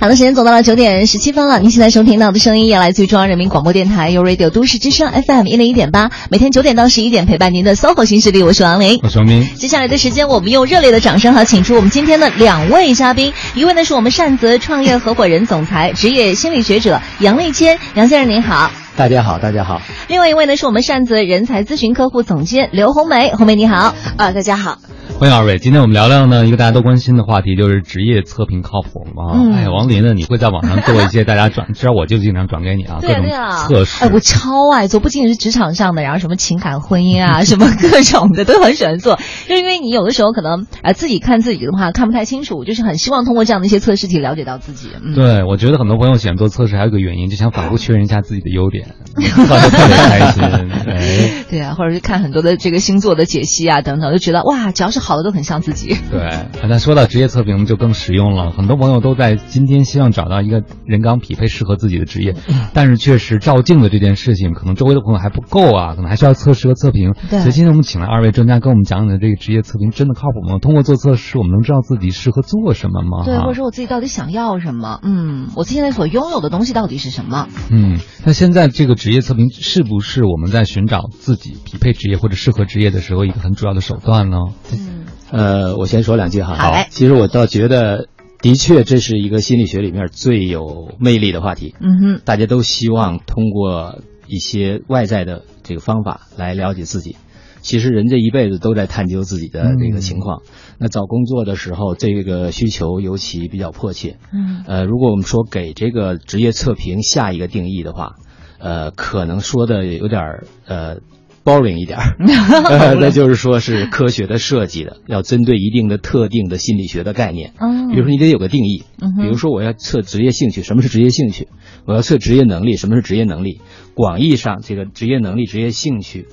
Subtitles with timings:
[0.00, 1.58] 好的，时间走到了九点十七分了。
[1.58, 9.46] 您现在收听到的声音也来自于中央人民广播电台 u Radio 都市之声 FM 一零一点八，每天九点到十一点陪伴您的 SOHO 新势力，我是王琳，我是王明。
[9.56, 18.70] 接下来的时间，我们用热烈的掌声哈，请出我们今天的两位嘉宾，一位呢是我们善泽创业合伙人、总裁、职业心理学者杨立谦，杨先生您好。
[18.96, 19.82] 大家好，大家好。
[20.08, 23.94] 另外一位呢是我们善泽人才咨询客户总监刘红梅，红梅你好。
[24.16, 24.78] 啊，大家好。
[25.18, 29.32] 欢迎二位，今天我们聊聊呢一个大家都关心的话题，就是职业测评靠谱吗？
[29.34, 34.02] 嗯哎，王林呢，你会在网上做一些大家转，至少我就经常转给你啊，各种对对啊，测试。
[34.02, 39.16] 哎，我超爱做，不仅仅是职场上的，然后什么情感、婚姻啊， 什么各种的都很喜欢做。
[39.46, 44.88] 就是因为你有的时候可能呃自己看自己的话看不太清楚，就是很希望通过这样的一些测试题了解到自己。
[45.04, 50.42] 嗯，对，我觉得很多朋友喜欢做测试，还有一个原因，就想反复确认一下自己的优点， 做的特别开心。
[50.86, 55.96] 哎，对啊，或者是看很多的这个星座的解析啊等等，就觉得哇，只要是好的都很像自己。
[56.10, 58.50] 对，那说到职业测评就更实用了。
[58.52, 62.34] 很多朋友都在今天希望找到一个人岗匹配适合自己的职业，
[62.74, 67.14] 但是确实照镜子这件事情，可能周围的朋友还不够啊，可能还需要测试和测评。
[67.30, 70.58] 对所以今天我们请来二位专家跟我们讲讲这个职业测评真的靠谱吗？
[70.60, 73.24] 通过做测试，我们能知道自己适合做什么吗？
[73.24, 75.00] 对，或者说我自己到底想要什么？
[75.02, 77.48] 嗯，我现在所拥有的东西到底是什么？
[77.70, 84.36] 嗯，那现在这个职业测评是不是我们在寻找自己匹配职业或者适合职业的时候一个很主要的手段呢？
[84.72, 84.89] 嗯，
[85.30, 86.54] 呃，我先说两句哈。
[86.54, 88.08] 好嘞其实我倒觉得，
[88.40, 91.74] 的确这是一个心理学里面最有魅力的话题。
[91.80, 97.16] 嗯哼，大家都希望通过一些外在的这个方法来了解自己。
[97.62, 100.40] 其实人这一辈子都在探究自己的这个情况。
[100.78, 104.16] 那找工作的时候，这个需求尤其比较迫切。
[104.32, 108.14] 嗯呃，如果我们说给这个职业测评下一个定义的话，
[108.58, 110.96] 呃，可能说的有点儿呃
[111.44, 112.16] boring 一点儿，
[112.68, 117.54] 呃那就是说是科学的设计的，要针对一定的特定的心理学的概念。
[117.58, 121.48] 嗯，比如说你得有个定义，嗯比如说我要测职业兴趣，什么是职业兴趣？
[121.86, 123.60] 我要测职业能力，什么是职业能力？
[123.94, 126.26] 广义上，这个职业能力、职业兴趣、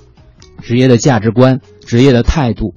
[0.61, 2.76] 职业的价值观、职业的态度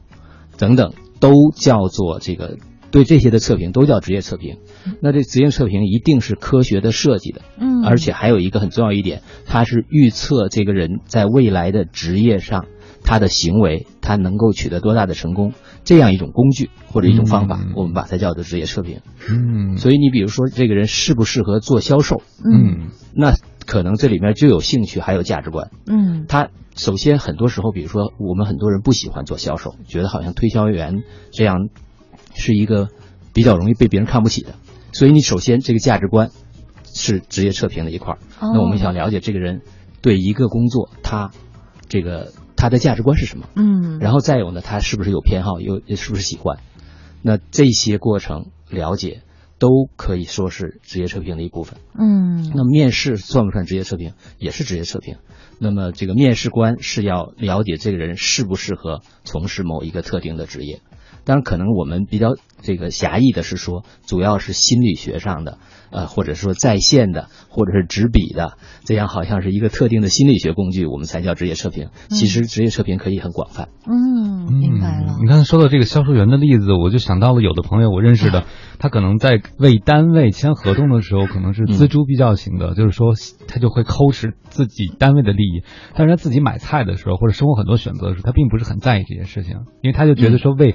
[0.56, 2.58] 等等，都叫做这个
[2.90, 4.58] 对这些的测评都叫职业测评。
[5.00, 12.66] 那这职业测评一定是科学的设计的，嗯，而且还有一个很重要一点，它是预测这个人在未来的职业上
[13.02, 15.52] 他的行为，他能够取得多大的成功，
[15.84, 19.00] 这样一种工具或者一种方法，嗯我们把它叫做职业测评。
[19.28, 23.34] 嗯所以你比如说这个人适不适合做销售，嗯那
[23.66, 25.70] 可能这里面就有兴趣，还有价值观。
[25.86, 31.68] 嗯他首先很多时候，比如说我们很多人不喜欢做销售，觉得好像推销员这样
[32.34, 32.88] 是一个
[33.32, 34.54] 比较容易被别人看不起的。
[34.92, 36.30] 所以你首先这个价值观
[36.84, 38.18] 是职业测评的一块儿。
[38.40, 39.62] 哦那我们想了解这个人
[40.02, 41.30] 对一个工作，他
[41.88, 43.46] 这个他的价值观是什么？
[43.54, 46.58] 嗯，然后再有呢，他是不是有偏好，有是不是喜欢？
[47.22, 49.22] 那这些过程了解
[49.58, 51.78] 都可以说是职业测评的一部分。
[51.98, 54.14] 嗯那么面试算不算职业测评？
[54.38, 55.16] 也是职业测评。
[55.58, 60.80] 那么这个面试官是要了解这个人适不适合从事某一个特定的职业。
[61.30, 65.58] 当然，可能我们比较这个狭义的是说，主要是心理学上的，
[65.92, 68.54] 呃，或者说在线的，或者是纸笔的，
[68.84, 71.90] 这样好像是一个特定的心理学工具，我们才叫职业测评。
[72.08, 73.68] 其实职业测评可以很广泛。
[73.86, 75.28] 嗯，明白了你。
[75.28, 78.44] 刚才说到这个销售员的例子，我就想到了有的朋友我认识的，
[78.80, 83.12] 他可能在为单位签合同的时候，可能是锱铢必较型的，就是说
[83.46, 85.62] 他就会抠实自己单位的利益，
[85.94, 90.74] 但是他自己买菜的时候或者生活很多选择的时候，他并不是很在意这件事情，因为他就觉得说为。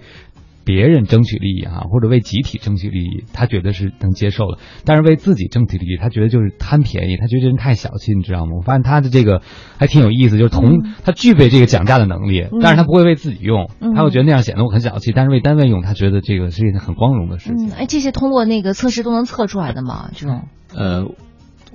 [0.66, 4.58] 别人争取利益哈，或者为集体争取利益，他觉得是能接受的。
[4.84, 8.53] 但是为自己争取利益，他觉得就是贪便宜，他觉得这人太小气，你知道吗？
[8.58, 9.42] 我发现他的这个
[9.78, 15.12] 还挺有意思，就是同、他具备这个讲价的能力，但是他不会为自己用，嗯他会觉得那样显得我很小气。
[15.16, 17.70] 但是为单位用，他觉得这个是一件很光荣的事情。
[17.70, 20.09] 嗯，哎，这些通过那个测试都能测出来的吗？
[20.16, 21.06] 这种，呃，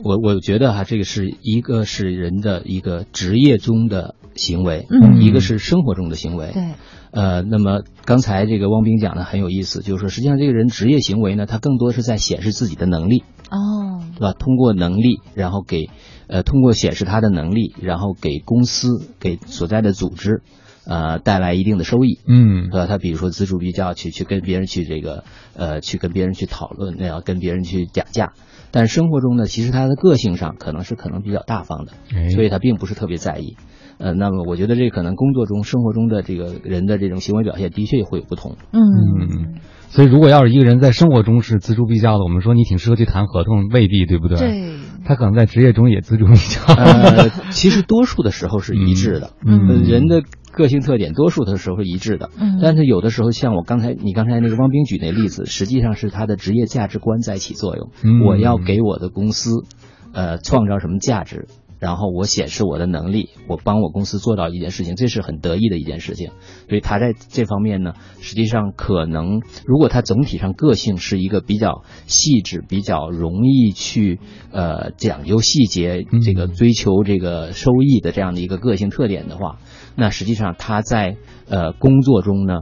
[0.02, 6.50] 我我觉得哈，这个是一个是人的一个职业中的行为，嗯一个是生活中的行为。
[6.52, 6.62] 对，
[7.12, 14.32] 呃，那么刚才这个汪冰讲的很有意思，就是说实际上这个人职业行为呢，他更多是在显示自己的能力，哦，对吧？
[14.32, 15.88] 通过能力，然后给
[16.28, 20.42] 呃通过显示他的能力，然后给公司给所在的组织
[20.86, 22.20] 呃带来一定的收益。
[22.26, 22.86] 嗯对吧？
[22.86, 25.24] 他比如说锱铢必较，去去跟别人去这个
[25.54, 28.32] 呃，去跟别人去讨论，那要跟别人去讲价。
[28.70, 33.56] 但生活中呢，其实他的个性上可能是可能比较大方的，哎所以他并不是特别在意。
[34.00, 38.56] 呃，那么我觉得这可能工作中、生活中的这个人的这种行为表现的确会有不同。
[38.72, 39.54] 嗯嗯，
[39.88, 44.72] 所以如果要是一个人在生活中是锱铢必较的，我们说你挺适合去谈合同，未必对不对？，对，
[45.04, 46.74] 他可能在职业中也锱铢必较。
[46.74, 49.30] 呃，其实多数的时候是一致的。
[49.44, 57.90] 嗯呃人的个性特点多数的时候是一致的，嗯但是有的时候像我刚才你刚才那个汪冰举那例子，实际上是他的职业价值观在起作用。
[58.02, 59.64] 嗯我要给我的公司，
[60.12, 61.46] 呃，创造什么价值，
[61.80, 66.30] 然后我显示我的能力，我帮我公司做到一件事情，这是很得意的一件事情。
[66.68, 74.20] 所以他在这方面呢，实际上可能，如果他总体上个性是一个比较细致、比较容易去
[74.52, 79.58] 呃讲究细节、嗯这个追求这个收益的这样的一个个性特点的话，
[79.96, 81.16] 那实际上他在
[81.48, 82.60] 呃工作中呢，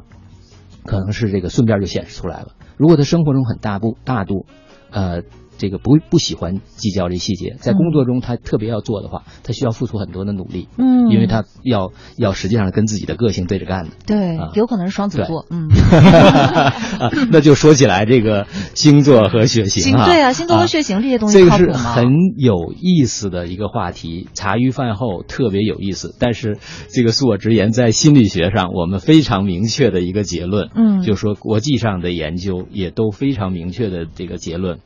[0.84, 2.52] 可能是这个顺便就显示出来了。
[2.76, 4.46] 如果他生活中很大度大度，
[4.90, 5.22] 呃，
[5.58, 10.98] 这个不不喜欢计较这细节，在工作中他特别要做的话，他需要付出很多的努力，嗯。
[11.10, 13.90] 因为他要要实际上跟自己的个性对着干的。
[14.06, 15.68] 对啊，有可能是双子座，嗯，
[17.00, 21.72] 啊， 那就说起来这个星座和血型啊，对啊，星座和血型这些东西这个是？
[21.72, 22.04] 很
[22.36, 26.14] 有意思的一个话题，茶余饭后特别有意思。
[26.20, 26.58] 但是
[26.90, 31.00] 这个恕我直言，在心理学上，我们非常明确的一个结论，嗯。
[31.02, 34.80] 就说国际上的研究也都非常明确的这个结论，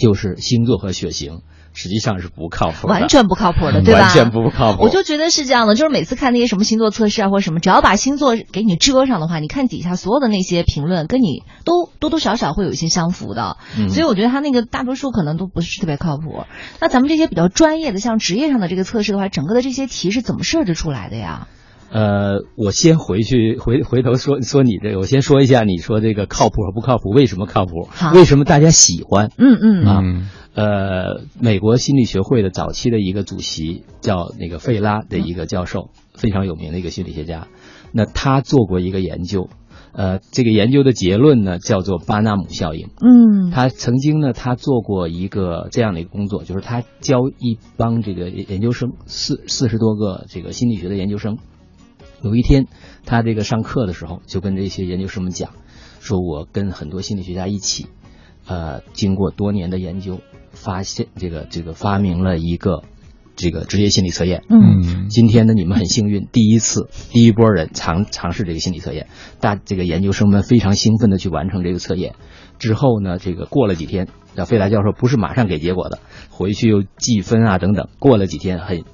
[0.00, 1.42] 就是星座和血型
[1.72, 4.00] 实际上是不靠谱，完全不靠谱的，对吧？
[4.00, 4.82] 完全不靠谱。
[4.82, 13.56] 我就觉得是这样的，就是每次看那些什么星座测试啊，或者什么，只要把星座给你遮上的话，你看底下所有的那些评论，跟你都多多少少会有一些相符的。
[13.78, 16.44] 嗯所以我觉得他那个大多数可能都不是特别靠谱。
[16.80, 21.46] 那咱们这些比较专业的，像职业上的这个测试的话，整个的这些题是怎么设置出来的呀？
[21.90, 27.88] 呃，我先回去回回头说说你这个，我先说一下你说这个靠谱和不靠谱，为什么靠谱？
[28.14, 29.30] 为什么大家喜欢？
[29.36, 37.48] 嗯嗯啊嗯呃，美国心理学会的早期的一个主席叫那个费拉的一个教授，非常有名的一个心理学家。
[37.92, 39.48] 那他做过一个研究，
[39.92, 42.88] 呃，这个研究的结论呢叫做巴纳姆效应。
[43.00, 51.38] 嗯他曾经呢，他做过一个这样的一个工作，就是他教一帮这个研究生四四十多个这个心理学的研究生。
[52.22, 52.66] 有一天，
[53.06, 55.50] 他这个上课的时候，就跟这些研究生们讲，
[56.00, 57.86] 说我跟很多心理学家一起，
[58.46, 60.20] 呃，经过多年的研究，
[60.50, 62.82] 发现这个这个发明了一个
[63.36, 64.44] 这个职业心理测验。
[64.50, 69.08] 嗯嗯今天呢，你们很幸运，第一次第一波人尝尝试这个心理测验，
[69.40, 72.14] 大这个研究生们非常兴奋的去完成这个测验。
[72.58, 77.88] 之后呢，这个过了几天，那费达教授不是马上给结果的，回去又计分啊等等。
[77.98, 78.84] 过了几天，很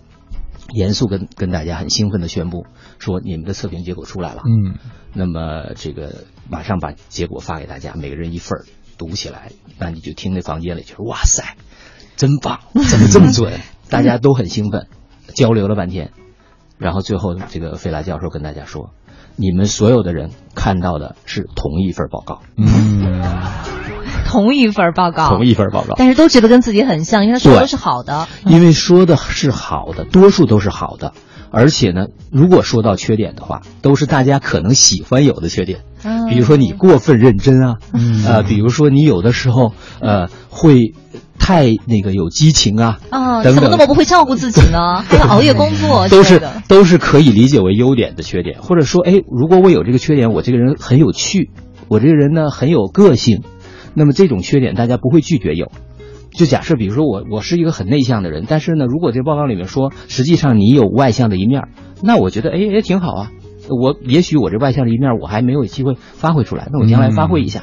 [0.74, 2.66] 严肃跟跟大家很兴奋的宣布
[2.98, 4.42] 说，你们的测评结果出来了。
[4.44, 4.78] 嗯
[5.18, 8.66] 那么这个马上把结果发给大家，每个人一份儿
[8.98, 11.56] 读起来，那你就听那房间里就是哇塞，
[12.16, 12.60] 真棒，
[12.90, 13.58] 怎么这么准？
[13.88, 14.88] 大家都很兴奋，
[15.34, 16.12] 交流了半天，
[16.76, 18.90] 然后最后这个费拉教授跟大家说，
[19.36, 22.66] 你们所有的人看到的是同一份报告，嗯
[24.36, 25.94] 同一份报告，同一份报告。
[25.96, 28.28] 但是都觉得跟自己很像，因为他说的都是好的。
[28.44, 31.12] 因为说的是好的，多数都是好的，
[31.50, 35.80] 而且呢，如果说到缺点的话，都是大家可能喜欢有的缺点。
[36.04, 40.92] 嗯比如说你过分认真啊，嗯呃，比如说你有的时候呃会
[41.38, 45.02] 太那个有激情啊，啊，等等怎么那么不会照顾自己呢？
[45.08, 46.62] 还要熬夜工作都是的。
[46.68, 51.50] 都是可以理解为优点的缺点，或者说，哎，如果我有这个缺点，我这个人很有趣，
[51.88, 53.42] 我这个人呢很有个性，
[53.96, 55.72] 那么这种缺点大家不会拒绝有。
[56.31, 61.69] 就假设，比如说我我是一个很内向的人，但是呢，如果这个报告里面说，实际上你有外向的一面，
[62.02, 63.32] 那我觉得哎也挺好啊。
[63.70, 67.62] 我也许我这外向的一面我还没有机会发挥出来，那我将来发挥一下。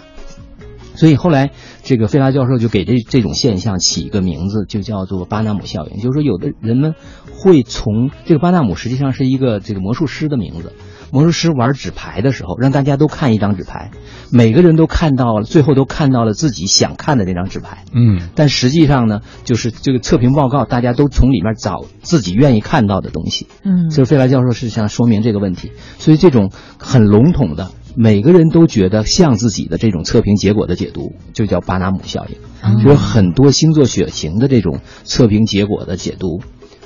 [0.95, 1.51] 所以后来，
[1.83, 5.97] 这个费拉教授就给这这种现象起一个名字，就叫做巴纳姆效应。
[5.97, 6.95] 就是说，有的人们
[7.31, 10.73] 会从这个巴纳姆实际上是一个这个魔术师的名字。
[11.13, 13.91] 魔术师玩纸牌的时候，让大家都看一张纸牌，
[14.31, 17.83] 每个人都看到了，最后都看到了自己想看的那张纸牌。
[17.93, 23.45] 嗯但实际上呢，就是这个测评报告，大家都从里面找自己愿意看到的东西。
[23.63, 32.37] 嗯所以费莱教授是想说明这个问题，所以这种很笼统的，每个人都觉得像自己的这种测评结果的解读，就叫巴纳姆效应。
[32.63, 36.41] 嗯就是很多星座血型的这种测评结果的解读，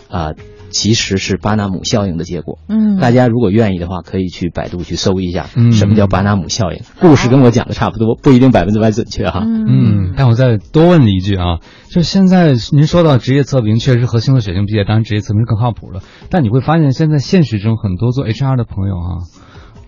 [0.09, 0.33] 啊、
[0.69, 2.59] 其实是巴纳姆效应的结果。
[2.67, 6.81] 嗯大家如果愿意的话，可以去百度去搜一下嗯什么叫巴纳姆效应。
[6.99, 9.43] 故事跟我讲的差不多，不一定百分之百准确哈。
[9.45, 11.59] 嗯，但我再多问你一句啊，
[11.89, 16.01] 就现在您说到职业测评，确实和星座血型比起来，当然职业测评是更靠谱了。
[16.29, 19.09] 但你会发现，现在现实中很多做 HR 的朋友啊，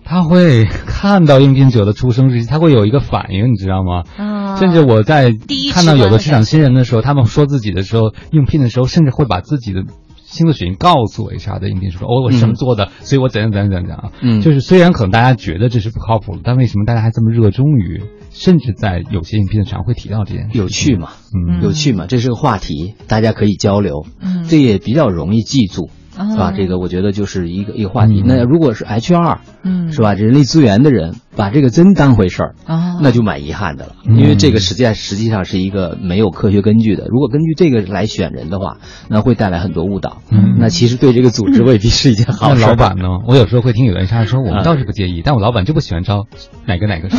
[0.04, 4.04] 他会看到应聘者的出生日期，他会有一个反应，你知道吗？
[4.16, 9.84] 啊，甚至我在第一看到有的职场新人的时候，他们说自己的时候，应聘的时候，甚至会把自己的
[10.30, 14.12] 星座血型告诉我 HR 的应聘说，哦，我是什么做的，所以我怎样怎样怎样怎样啊。
[14.22, 20.58] 嗯就是虽然可能大家觉得这是不靠谱的，但为什么大家还这么热衷于，甚至在有些应聘的场合会提到这件事？
[20.58, 25.90] 有趣嘛，嗯有趣嘛，这是个话题，大家可以交流，嗯这也比较容易记住。
[26.30, 26.52] 是吧？
[26.56, 28.20] 这个我觉得就是一个一个话题。
[28.20, 30.14] 嗯那如果是 HR，嗯，是吧？
[30.14, 37.06] 人力资源的人把这个真当回事儿，啊，那就蛮遗憾的了，嗯因为这个实际上实际上是一个没有科学根据的。
[37.08, 38.76] 如果根据这个来选人的话，
[39.08, 40.18] 那会带来很多误导。
[40.30, 42.68] 嗯那其实对这个组织未必是一件好那事儿。
[42.68, 43.08] 老板 呢？
[43.26, 46.26] 我有时候会听有的 HR 说，我们啊倒是不介意，但我老板就不喜欢招
[46.66, 47.18] 哪个哪个 谁。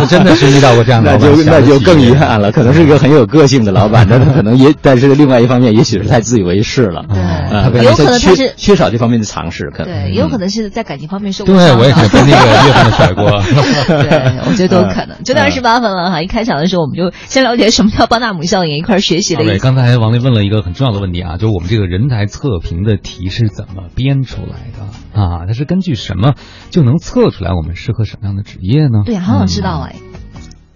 [0.00, 2.14] 我真的是遇到过这样的那老板，就那就更遗。
[2.14, 7.04] 憾了，可能是一个很有个性的老板，但他可能也，但是另外一方面，也许是太自以为是了，
[7.62, 13.30] 有可能他是缺少这方面的尝试，可能对，也有可能是在感情方面受过对，伤对我也想被那个月份的甩锅。
[14.02, 15.16] 对，我觉得都有可能。
[15.24, 19.58] 九点二十八分了哈，一开场的时候我们就先了解什么叫巴纳姆效应，一块儿学习了对，一对。
[19.58, 25.46] 刚才王丽问了一个很重要的问题啊，就是我们这个人才测评的题是怎么编出来的啊？
[25.46, 26.34] 它是根据什么
[26.70, 29.02] 就能测出来我们适合什么样的职业呢？
[29.04, 29.96] 对，好想知道哎。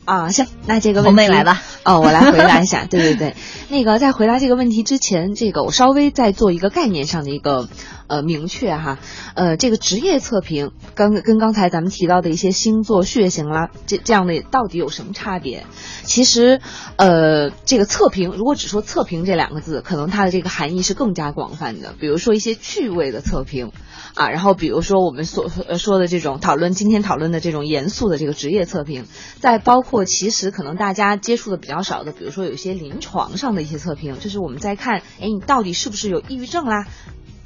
[0.09, 1.63] 啊，行，那这个问题梅来吧。
[1.85, 2.87] 哦，我来回答一下。
[2.87, 3.37] 对对对，
[3.69, 7.69] 那个在回答这个问题之前，这个我稍微再做一个概念上的一个
[8.07, 8.99] 呃明确哈。
[9.35, 15.67] 呃，这个职业测评刚跟刚才咱们提到的一些星座、血型啦，这这样的到底有什么差别？
[16.05, 16.63] 其实，
[16.97, 21.93] 呃，这个测评如果只说测评这两个字，可能它的这个含义是更加广泛的。
[22.01, 23.73] 比如说一些趣味的测评。
[24.15, 29.07] 啊，然后比如说我们所呃说的这种讨论，今天讨论的这种严肃的这个职业测评，
[29.41, 36.87] 再包括其实可能大家接触的比较少的，比如说有一些临床上的一些测评，就是我们在看，哎，你到底是不是有抑郁症啦，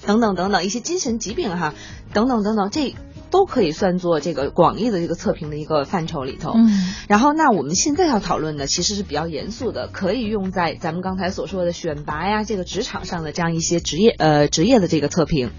[0.06, 1.74] 等等等等一些精神疾病哈，
[2.12, 2.94] 等等等等，这
[3.32, 6.52] 都可以算作这个广义的这个测评的一个范畴里头。
[6.54, 15.50] 嗯然后，那我们现在要讨论的其实是比较严肃的，可以用在咱们刚才所说的选拔呀，这个职场上的这样一些职业呃职业的这个测评。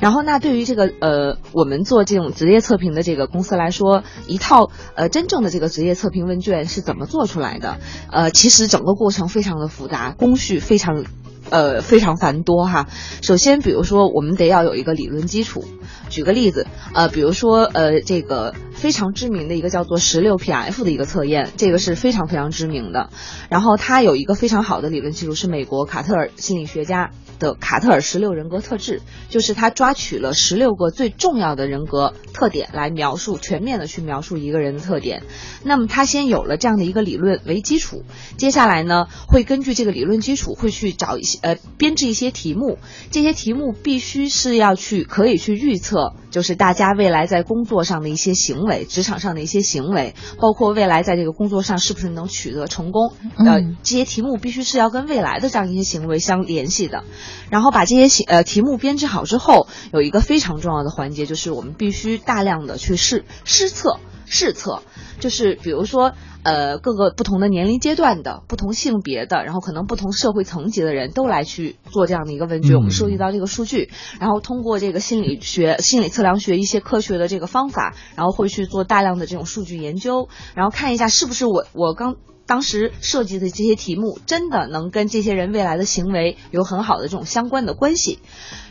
[0.00, 7.78] 然后，那对于这个呃我们做这种职业测评的这个公司来说，一套呃真正的这个职业测评问卷是怎么做出来的？
[8.10, 11.04] 呃，其实整个过程非常的复杂，工序非常。
[11.50, 12.86] 呃，非常繁多哈。
[13.22, 15.64] 首先，比如说，我们得要有一个理论基础。
[16.08, 23.10] 举个例子，呃，比如说，呃，这个非常知名的一个叫做十六 PF 的一个测验，这个是非常非常知名的。
[23.48, 35.22] 然后它有一个非常好的理论基础，是美国卡特尔心理学家的卡特尔十六人格特质，就是他抓取了十六个最重要的人格特点来描述，全面的去描述一个人的特点。
[35.62, 38.04] 那么他先有了这样的一个理论为基础，
[38.36, 42.78] 接下来呢，会根据这个理论基础，会去找一些呃编制一些题目，
[43.10, 57.04] 这些题目必须是要去可以去预测，就是大家未来在工作上的一些行为，职场上的一些行为，包括未来在这个工作上是不是能取得成功，呃嗯，这些题目必须是要跟未来的这样一些行为相联系的。
[57.50, 64.82] 然后把这些行呃题目编制好之后，有一个非常重要的环节，就是我们必须大量的去试试测试测，
[65.20, 82.16] 就是比如说呃各个不同的年龄阶段的、不同性别的，然后可能不同社会层级的人都来去做这样的一个问卷，嗯我们收集到这个数据，然后通过这个心理学、心理测量学一些科学的这个方法，然后会去做大量的这种数据研究，然后看一下是不是我我刚。
[82.46, 88.20] 当时设计的这些题目真的能跟这些人未来的行为有很好的这种相关的关系，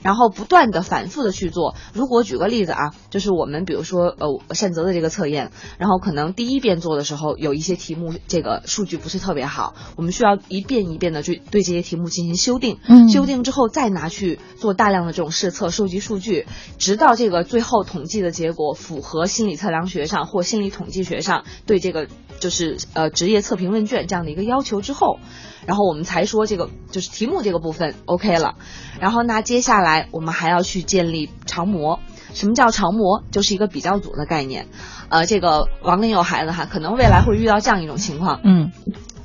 [0.02, 1.76] 然后不断的反复的去做。
[1.94, 13.10] 如果举个例子啊，就是我们比如说呃善泽的这个测验，然后可能第一遍做的时候有一些题目这个数据不是特别好，我们需要一遍一遍的去对这些题目进行修订，嗯。
[13.10, 22.08] 修订之后再拿去做大量的这种试测，收集数据，直到这个最后统计的结果符合心理测量学上或心理统计学上对这个
[22.40, 25.20] 就是呃职业测评问卷这样的一个要求之后，
[25.66, 28.56] 然后我们才说这个就是题目这个部分 OK 了。
[29.00, 32.00] 然后那接下来我们还要去建立常模。
[32.34, 33.24] 什么叫常模？
[33.32, 34.68] 就是一个比较组的概念。
[35.08, 38.42] 呃，这个王林有孩子哈，可能未来会遇到这样一种情况。
[38.44, 38.72] 嗯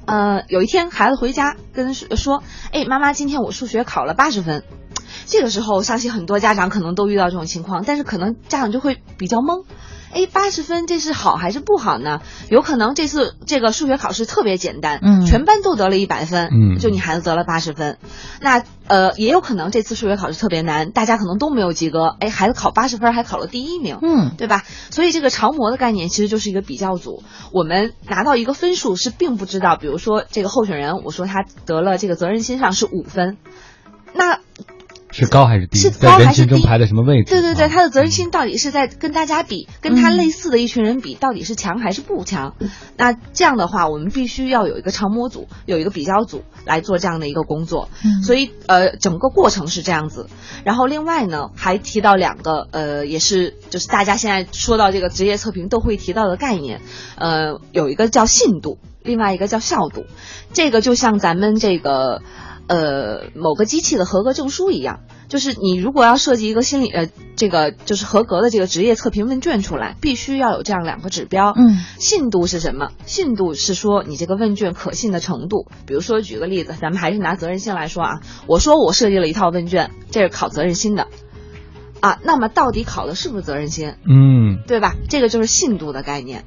[0.06, 2.42] 呃，有一天孩子回家跟说说，
[2.72, 4.62] 哎，妈妈，今天我数学考了八十分。
[5.26, 9.64] 这个时候，相信很多家长可能都遇到这种情况，但是可能家长就会比较懵。
[10.12, 12.20] 哎，八十分这是好还是不好呢？
[12.48, 17.98] 有可能这次这个数学考试特别简单，嗯全班都得了一百分，嗯就你孩子得了八十分。
[18.40, 24.64] 那呃，也有可能这次数学考试特别难，大家可能都没有及格，哎，孩子考八十分还考了第一名，嗯对吧？
[24.90, 27.22] 所以这个常模的概念其实就是一个比较组。
[27.52, 33.36] 我们拿到一个分数是并不知道，比如说这个候选人，我说他得了这个责任心上是五分，
[34.12, 34.40] 那
[35.12, 35.78] 是高还是低？
[35.78, 37.30] 是高还是低群中排在什么位置？
[37.32, 42.54] 对对对，啊他的责任心到底是在跟大家比，跟他类似的一群人比，到底是强还是不强？
[42.96, 47.88] 那这样的话，我们必须要有一个常模组，有一个比较组来做这样的一个工作。
[48.04, 50.28] 嗯所以呃，整个过程是这样子。
[50.64, 56.80] 然后另外呢，还提到两个呃，也是就是大家现在说到这个职业测评都会提到的概念，
[57.16, 60.04] 呃，有一个叫信度，另外一个叫效度。
[60.52, 62.22] 这个就像咱们这个。
[62.70, 71.52] 呃某个机器的合格证书一样，就是你如果要设计一个心理呃这个就是合格的这个职业测评问卷出来，必须要有这样两个指标。
[71.56, 72.92] 嗯，信度是什么？
[73.06, 75.66] 信度是说你这个问卷可信的程度。
[75.84, 81.08] 比如说举个例子，咱们还是拿责任心来说啊，我说我设计了一套问卷，这是考责任心的。
[81.98, 83.94] 啊，那么到底考的是不是责任心？
[84.08, 84.94] 嗯，对吧？
[85.08, 86.44] 这个就是信度的概念。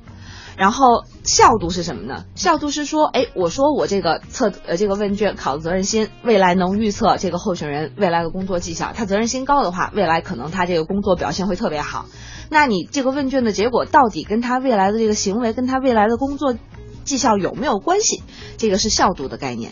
[0.58, 2.26] 然后效度是什么呢？
[2.36, 8.92] 效度是说，哎，我说我这个测呃这个问卷考的责任心，未来能预测这个候选人未来的工作绩效。
[8.94, 12.06] 他责任心高的话，未来可能他这个工作表现会特别好。
[12.50, 16.56] 那你这个问卷的结果到底跟他未来的这个行为，跟他未来的工作
[17.04, 18.22] 绩效有没有关系？
[18.58, 19.72] 这个是效度的概念。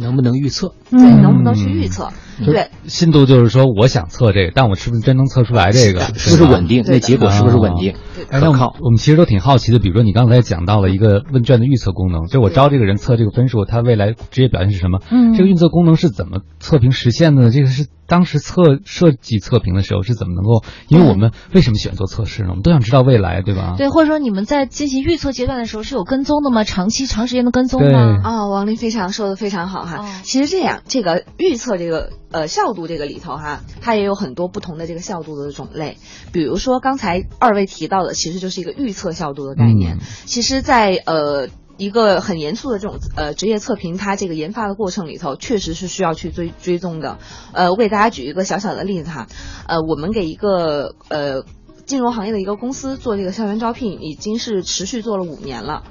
[0.00, 0.74] 能不能预测？
[0.90, 2.10] 对，能不能去预测？
[2.46, 6.00] 对，信度就是说，我想测这个，但我是不是真能测出来这个？
[6.14, 6.84] 是不是稳定？
[6.86, 7.96] 那结果是不是稳定？
[8.30, 9.78] 哎，那我们我们其实都挺好奇的。
[9.78, 15.00] 比如说，你刚才讲到了一个问卷的预测功能，就我招这个人测这个分数，他未来职业表现是什么？
[15.10, 17.50] 嗯，这个预测功能是怎么测评实现的呢？
[17.50, 20.64] 这个是当时测设计测评的时候是怎么能够？
[20.88, 22.48] 因为我们为什么喜欢做测试呢？
[22.50, 23.74] 我们都想知道未来，对吧？
[23.76, 26.64] 对，或者说你们在进行预测阶段的时候是有跟踪的吗？
[26.64, 28.20] 长期长时间的跟踪吗？
[28.22, 30.20] 啊，王林非常说的非常好哈。
[30.22, 35.96] 其实这样，这个预测这个呃效度这个里头哈，它也有很多不同的这个效度的种类。
[36.32, 39.96] 比如说刚才二位提到的，其实就是一个预测效度的概念。
[39.96, 47.18] 嗯、其实，在呃一个很严肃的这种呃职业测评，它这个研发的过程里头，确实是需要去追追踪的。
[47.52, 49.26] 呃，我给大家举一个小小的例子哈，
[49.66, 51.44] 呃，我们给一个呃。
[51.88, 55.84] 金融行业的一个公司做这个校园招聘，已经是持续做了五年了。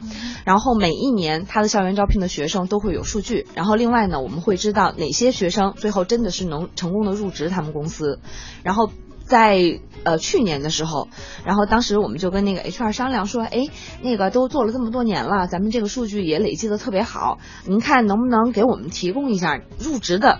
[0.46, 3.48] 然后每一年他的校园招聘的学生都会有数据。
[3.56, 8.20] 然后另外呢，我们会知道哪些学生最后真的是能成功的入职他们公司。
[8.63, 8.92] 然后
[9.25, 11.08] 在呃去年的时候，
[11.44, 13.68] 然后当时我们就跟那个 HR 商量说，哎，
[14.04, 20.39] 那个都做了这么多年了，咱们这个数据也累积的特别好，您看能不能给我们提供一下入职的？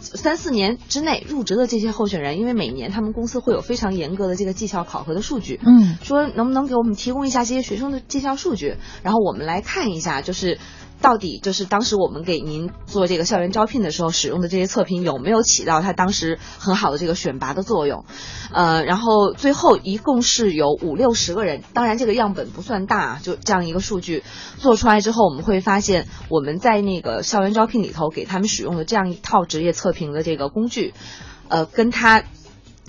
[0.00, 10.58] 三四年之内入职的这些候选人，因为每年他们公司会有非常严格的这个绩效考核的数据，嗯，说能不能给我们提供一下这些学生的绩效数据，然后我们来看一下，就是
[11.00, 18.04] 到底就是当时我们给您做这个校园招聘的时候使用的这些测评有没有起到他当时很好的这个选拔的作用，
[18.52, 24.24] 呃，然后最后一共是有五六十个人，当然这个样本不算大，就这样一个数据
[24.56, 30.94] 做出来之后，我们会发现我们在那个校园招聘里头给他们使用的这样一套职业测评的这个工具，
[31.48, 32.22] 呃，跟他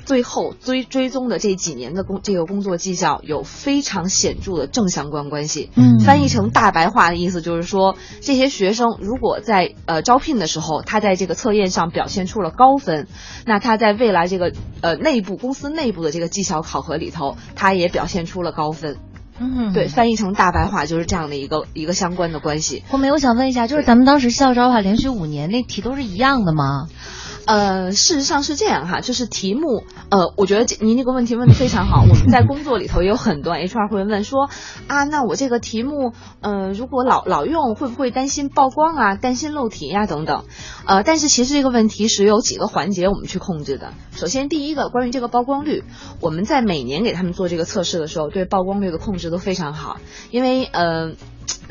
[0.09, 5.69] 最后追追踪的这几年的工这个工作绩效有非常显著的正相关关系。
[5.75, 13.07] 嗯，翻译成大白话的意思就是说，这些学生如果在呃招聘的时候，他在这个测验上表现出了高分，
[13.45, 18.97] 那他在未来这个呃内部公司内部的这个绩效考核里头，他也表现出了高分。
[19.39, 22.83] 嗯，对，翻译成大白话就是这样的一个一个相关的关系。
[22.89, 26.87] 红梅，我想问一下，就是咱们当时校招的话，连续五年那题都是一样的吗？
[27.45, 32.01] 呃，事实上是这样哈，就是题目，呃，我觉得您这个问题问的非常好。
[32.07, 34.49] 我们在工作里头也有很多 HR 会问说，
[34.87, 40.45] 啊，那我这个题目，呃，如果老老用，会不会担心曝光啊，担心漏题呀、等等？
[40.85, 43.93] 呃，但是其实这个问题是有几个环节我们去控制的。
[44.15, 45.83] 首先，第一个关于这个曝光率，
[46.21, 49.97] 我们在每年给他们做这个测试的时候，对曝光率的控制都非常好，
[50.31, 51.13] 因为呃。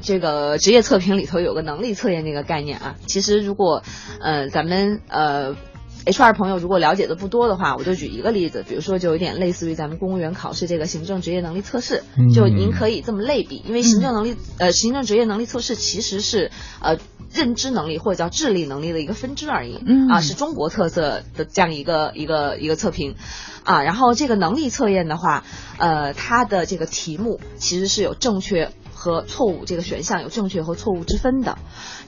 [0.02, 3.82] 这个职业测评里头有个能力测验这个概念啊，其实如果，
[4.20, 5.56] 呃，咱们呃。
[6.06, 12.02] HR 朋友如果了解的不多的话，我就举一个例子，比如说就有点类似于咱们公务员考试这个行政职业能力测试，
[12.34, 16.50] 就您可以这么类比，因为行政能力呃行政职业能力测试其实是
[16.80, 16.96] 呃
[17.34, 23.16] 认知能力或者叫智力能力的一个分支而已，嗯啊是中国特色的这样一个一个一个测评，
[23.64, 25.44] 啊然后这个能力测验的话，
[25.76, 28.70] 呃它的这个题目其实是有正确。
[28.98, 31.56] 和错误这个选项有正确和错误之分的，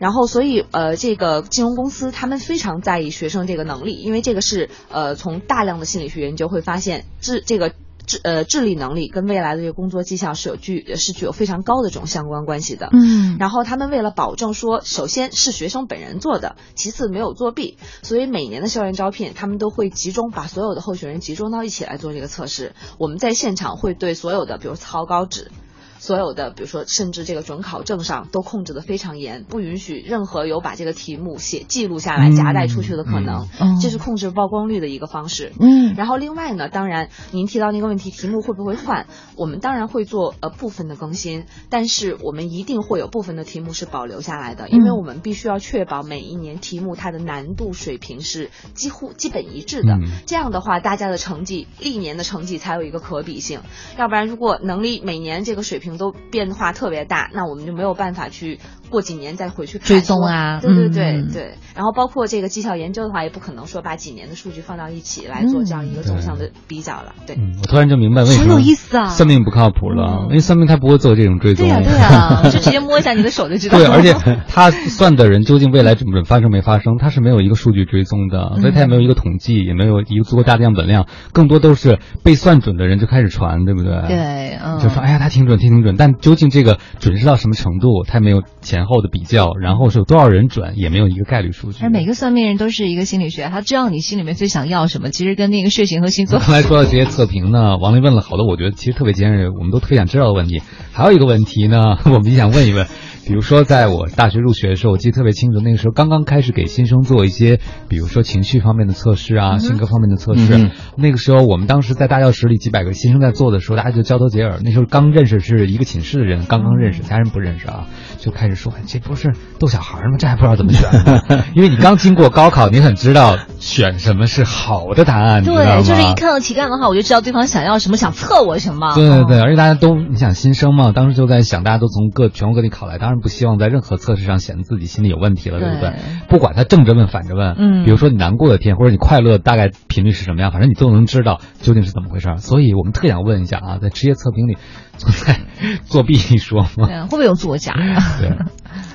[0.00, 7.72] 然后所以呃这个金融公司他们非常在意学生这个能力，因为这个是呃从大量的心理学研究会发现智这个
[8.06, 12.88] 智呃智力能力跟未来的这个工作绩效是有具是具有非常高的这种相关关系的。
[12.92, 22.74] 嗯，然后他们为了保证说，首先是学生本人做的，其次没有作弊，所以每年的校园招聘他们都会集中把所有的候选人集中到一起来做这个测试。
[22.98, 25.52] 我们在现场会对所有的比如草稿纸。
[26.00, 35.52] 所有的，比如说，甚至这个准考证上都控制的非常严，不允许任何有把这个题目写记录下来夹带出去的可能，嗯这是控制曝光率的一个方式。
[35.60, 39.06] 嗯然后另外呢，当然您提到那个问题，题目会不会换？
[39.36, 49.92] 我们当然会做呃部分的更新，但是我们一定会有部分的题目是保留下来的，因为我们必须要确保每一年题目它的难度水平是几乎基本一致的。
[49.94, 53.60] 嗯这样的话，大家的成绩历年的成绩才有一个可比性，
[53.98, 58.58] 要不然如果能力每年这个水平都变化特别大，那我们就没有办法去
[58.90, 60.60] 过几年再回去看追踪啊。
[60.60, 61.54] 对对对嗯对。
[61.74, 67.14] 然后包括这个绩效研究的话，也不可能说把几年的数据放到一起来做这样一个纵向的比较了。
[67.26, 71.66] 对，嗯，我突然就明白为什好么有意思啊算命不靠谱了，因为算命他不会做这种追踪。
[71.66, 73.78] 对呀、对呀、就直接摸一下你的手就知道。
[73.78, 74.12] 对，而且
[74.48, 83.92] 他算的人究竟未来准不准发生没发生，他是没有一个数据追踪的，所以他也没有一个统计，也没有一个足够大的样本量，更多都是被算准的人就开始传，对不对？
[84.08, 91.84] 对，嗯，就说哎呀，他挺准，挺挺准，但究竟这个准是到什么程度，他也没有前后的比较，然后是有多少人转，也没有一个概率数据。
[91.84, 96.38] 而每个算命人都是一个心理学，他知道你心里面最想要什么，其实跟那个血型和星座。
[96.38, 100.62] 刚才说到这些测评呢，王林问了好多，我觉得其实特别尖锐，我们都特别想知道的问题。
[100.92, 102.86] 还有一个问题呢， 我们也想问一问，
[103.30, 110.58] 比如说在我大学入学的时候，我记得特别清楚，那个时候刚刚开始给新生做一些，比如说情绪方面的测试啊，性格方面的测试。
[110.58, 114.58] 嗯那个时候我们当时在大教室里几百个新生在做的时候，大家就交头接耳。
[114.64, 117.86] 那时候刚认识是一个寝室的人，刚刚认识，家人不认识啊，
[118.18, 120.16] 就开始说哎这不是逗小孩吗？
[120.18, 121.44] 这还不知道怎么选呢？
[121.54, 125.44] 因为你刚经过高考，你很知道选什么是好的答案？
[125.44, 128.92] 对，就是一看到题干的话，我就知道对方想要什么，想测我什么。
[128.96, 135.94] 对对对，哦而且大家都，你想新生嘛，当时就在想，大家都从各全国各地考来，当然不希望在任何测试上显得自己心里有问题了，对不对对？
[136.28, 142.28] 不管他正着问反着问，嗯比如说你难过的天或者你快乐大概频率是什么样，反正你都能知道究竟是怎么回事。
[142.38, 144.56] 所以我们特想问一下啊，在职业测评里
[144.96, 145.40] 存在
[145.84, 146.86] 作弊一说吗？
[146.86, 147.72] 对，会不会有作假？
[148.20, 148.32] 对，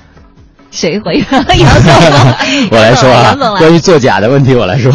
[0.70, 1.38] 谁回答？
[1.54, 1.92] 杨总，
[2.70, 4.92] 我来说啊关于作假的问题我来说。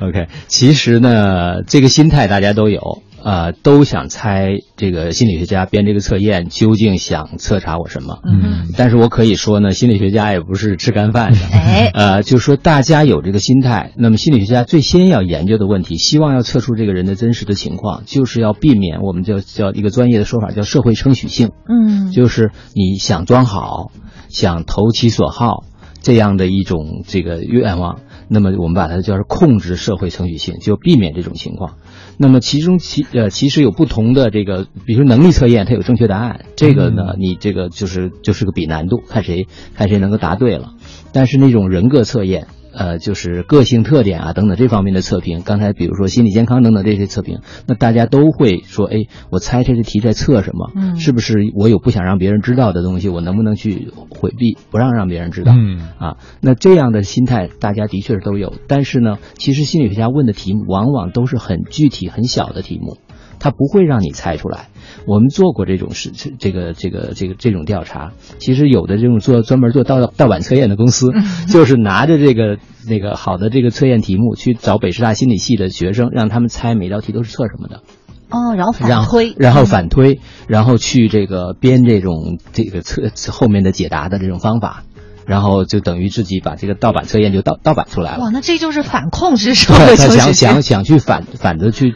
[0.00, 8.20] OK，其实呢，这个心态大家都有，呃，都想猜这个心理学家编这个测验究竟想测查我什么。
[8.24, 11.38] 嗯，但是我可以说呢，心理学家也不是吃干饭的。
[11.50, 21.50] 哎，呃，就说大家有这个心态，那么心理学家最先要研究的问题，希望要测出这个人的真实的情况，就是要避免我们叫叫一个专业的说法叫社会称许性。
[21.68, 23.90] 嗯，就是你想装好，
[24.28, 25.64] 想投其所好
[26.00, 31.74] 这样的一种这个愿望，那么我们把它叫是控制社会程序性，就避免这种情况。
[32.18, 40.74] 那么其中其呃其实有不同的这个，比如说能力测验，它有正确答案，这个呢，你这个就是就是个比难度，看谁看谁能够答对了。
[41.12, 42.48] 但是那种人格测验。
[42.76, 50.70] 呃，就是个性特点啊等等这方面的测评，刚才比如说心理健康等等这些测评，那大家都会说，哎，我猜这个题在测什么？
[50.76, 55.52] 嗯是不是我有不想让别人知道的东西，我能不能去回避，不让让别人知道？
[55.56, 62.98] 嗯啊，那这样的心态大家的确是都有，但是呢，其实心理学家问的题目往往都是很具体、很小的题目，
[63.38, 64.68] 他不会让你猜出来。
[65.06, 71.12] 我们做过这种事，这个这个这个这种调查，其实有的这种做专门做盗盗版测验的公司，
[71.48, 77.82] 就是拿着这个那个好的这个测验题目去找北师大心理系的学生，让他们猜每道题都是测什么的。
[78.28, 84.82] 哦，然后反推，然后反推，然后去这个编这种这个测后面的解答的这种方法，
[85.26, 88.24] 然后就等于自己把这个盗版测验就盗盗版出来了。
[88.24, 88.30] 哇，。
[88.30, 91.94] 那这就是反控制社对会他想想想去反反着去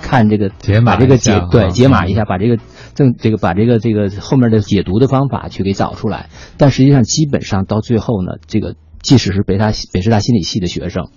[0.00, 2.56] 看这个解码把这个解对啊解码一下，把这个
[2.94, 6.28] 正这个把这个这个后面的解读的方法去给找出来。
[6.56, 11.10] 但实际上，基本上到最后呢，这个即使是北大北师大心理系的学生，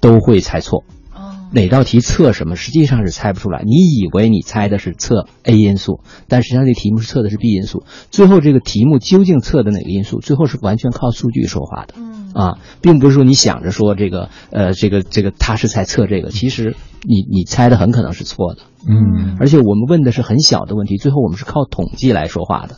[0.00, 0.84] 都会猜错。
[1.50, 3.62] 哦哪道题测什么，实际上是猜不出来。
[3.64, 7.84] 你以为你猜的是测 A 因素，但实际上这题目是测的是 B 因素。
[8.10, 11.94] 最后这个题目究竟测的哪个因素，最后是完全靠数据说话的。
[11.96, 18.60] 嗯啊，并不是说你想着说这个呃这个这个他是在测这个，其实你你猜的很可能是错的。
[18.86, 22.76] 嗯而且我们问的是很小的问题，最后我们是靠统计来说话的。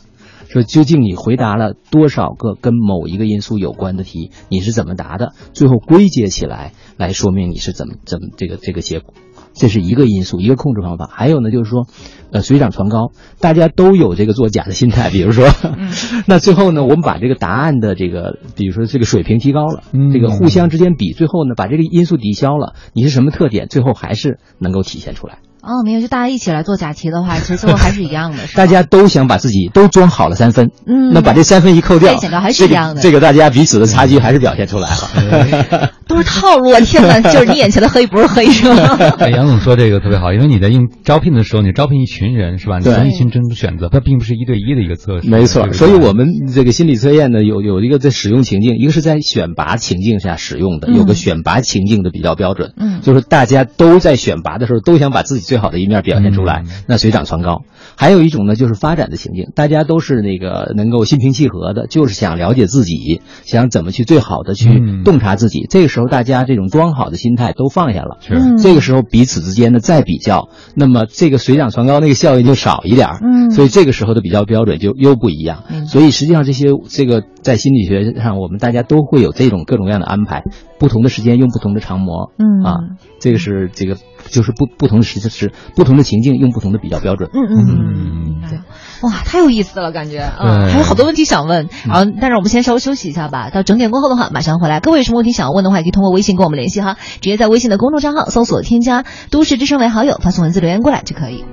[0.53, 5.33] 说究竟你回答了多少个跟某一个因素有关的题，你是怎么答的？
[5.53, 9.13] 最后归结起来来说明你是怎么怎么这个这个结果。
[9.55, 11.07] 这是一个因素，一个控制方法。
[11.11, 11.85] 还有呢，就是说，
[12.31, 15.11] 呃，水涨船高，大家都有这个作假的心态。
[15.11, 15.47] 比如说，
[16.25, 25.37] 那最后呢，我们把这个答案的这个，比如说这个水平提高了，嗯这个互相之间比，最后呢，把这个因素抵消了，你是什么特点，最后还是能够体现出来。
[25.63, 33.13] 哦，没有，就大家一起来做假题的话，其实最后还是一样的， 大家都想把自己都装好了三分，嗯那把这三分一扣掉，再减掉还是一样的这个。
[33.13, 35.89] 这个大家彼此的差距还是表现出来了。
[36.05, 36.79] 都是套路啊！
[36.81, 38.97] 天哪，就是你眼前的黑不是黑是吗？
[39.19, 42.77] 哎，杨总说这个特别好，因为你在应招聘的时候，你招聘一群人是吧？
[42.79, 45.29] 你对从一群中选择，它并不是一对一的一个测试。
[45.29, 52.73] 没错，所以我们这个心理测验呢，有有一个在使用情境，一个是在选拔情境下使用的，嗯有个选拔情境的比较标准。
[52.77, 57.61] 嗯就是大家都在选拔的时候，都想把自己最好的一面表现出来，那水涨船高。
[57.95, 65.67] 还有一种呢，就是发展的情境，大家都是那个能够心平气和的，就是想了解自己，想怎么去最好的去洞察自己。
[65.69, 73.19] 这个时候，大家这种装好的心态都放下了，是这个时候彼此之间的再比较，那么这个水涨船高那个效应就少一点儿。
[73.21, 75.65] 嗯所以这个时候的比较标准就又不一样。
[75.85, 80.43] 所以实际上这些这个在心理学上，我们大家都会有这种各种各样的安排，
[80.79, 82.31] 不同的时间用不同的长模。
[82.39, 82.77] 嗯啊，
[83.19, 83.97] 这个是这个
[84.33, 87.29] 就是不不同的时是不同的情境用不同的比较标准。
[87.31, 88.59] 嗯嗯嗯，对。
[89.03, 91.69] 哇，太有意思了，感觉啊，对还有好多问题想问。
[91.85, 93.49] 然后，但是我们先稍微休息一下吧。
[93.49, 94.79] 到整点过后的话，马上回来。
[94.79, 101.45] 各位有什么问题想要问的话，也可以通过微信跟我们联系哈，直接在微信的公众账号搜索添加“都市之声”为好友，发送文字留言过来就可以。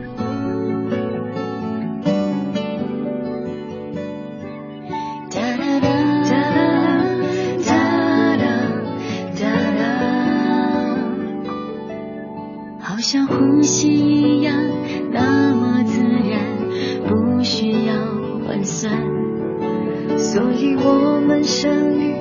[13.00, 14.54] 就像呼吸一样，
[15.10, 16.38] 那么自然，
[17.08, 17.94] 不需要
[18.46, 18.92] 换算。
[20.18, 22.14] 所以我们相遇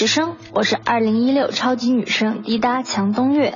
[0.00, 3.52] 之声，我是二零一六超级女声滴答强东月。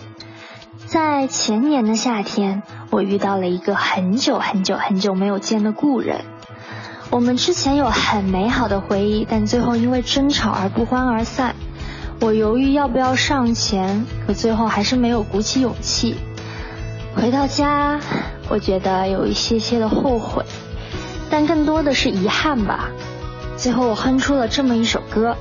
[0.84, 6.20] 在前年的夏天，我遇到了一个很久很久很久没有见的故人。
[7.08, 11.56] 我们之前有很美好的回忆，但最后因为争吵而不欢而散。
[12.20, 16.14] 我犹豫要不要上前，可最后还是没有鼓起勇气。
[17.16, 17.98] 回到家，
[18.50, 20.44] 我觉得有一些些的后悔，
[21.30, 22.90] 但更多的是遗憾吧。
[23.56, 25.38] 最后我哼出了这么一首歌。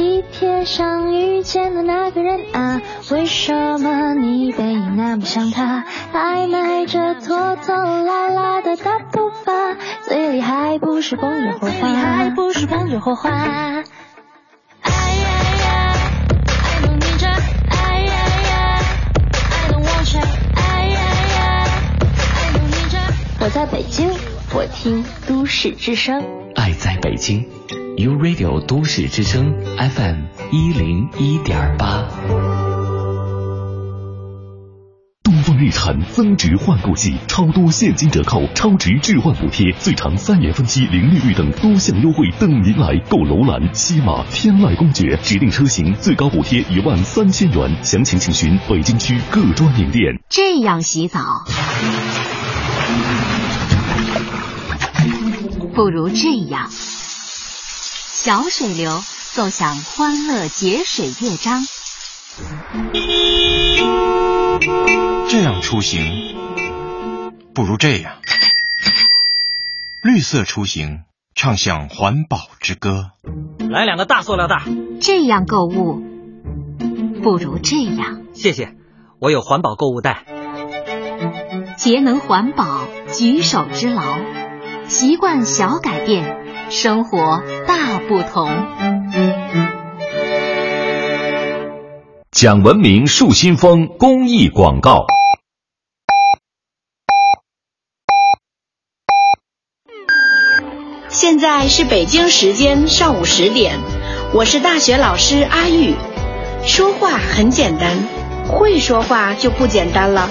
[0.00, 5.84] 地铁上遇见的那个人啊，为什么你背影那么像他？
[6.10, 9.76] 还迈着拖拖拉拉的大步伐，
[10.08, 13.28] 嘴里还不是蹦着火花，还不是蹦着火花。
[13.28, 13.34] 哎
[14.86, 15.28] 呀
[15.60, 15.94] 呀
[16.48, 17.28] ，I don't need you，
[17.68, 18.14] 哎呀
[18.48, 18.80] 呀
[19.34, 20.22] ，I don't want you，
[20.56, 20.98] 哎呀
[21.36, 21.68] 呀
[22.40, 23.00] ，I don't need you。
[23.40, 24.10] 我在北京，
[24.54, 26.24] 我听都市之声。
[26.56, 27.46] 爱在北京
[28.00, 32.08] ，U Radio 都市之声 FM 一零一点八。
[35.22, 43.18] 东风日产增值换购季，超多现金折扣、超值置换补贴，最长三年分期零利率等多项优惠等您来购。
[43.18, 50.18] 楼兰、西马、天籁、公爵指定车型最高补贴一万三千元，详情请询北京区各专营店。
[50.30, 51.20] 这样洗澡，
[55.74, 56.70] 不如这样。
[58.22, 59.02] 小水流
[59.32, 61.62] 奏响欢乐节水乐章。
[65.26, 66.36] 这样出行，
[67.54, 68.18] 不如这样。
[70.02, 70.98] 绿色出行，
[71.34, 73.12] 唱响环保之歌。
[73.70, 74.64] 来两个大塑料袋。
[75.00, 76.02] 这样购物，
[77.22, 78.20] 不如这样。
[78.34, 78.74] 谢谢，
[79.18, 80.26] 我有环保购物袋。
[81.78, 82.82] 节能环保，
[83.14, 84.18] 举手之劳，
[84.88, 86.39] 习惯小改变，
[86.70, 88.48] 生活大不同。
[92.30, 95.04] 讲文明树新风公益广告。
[101.08, 103.80] 现在是北京时间上午十点，
[104.32, 105.96] 我是大学老师阿玉。
[106.64, 107.96] 说话很简单，
[108.46, 110.30] 会说话就不简单了。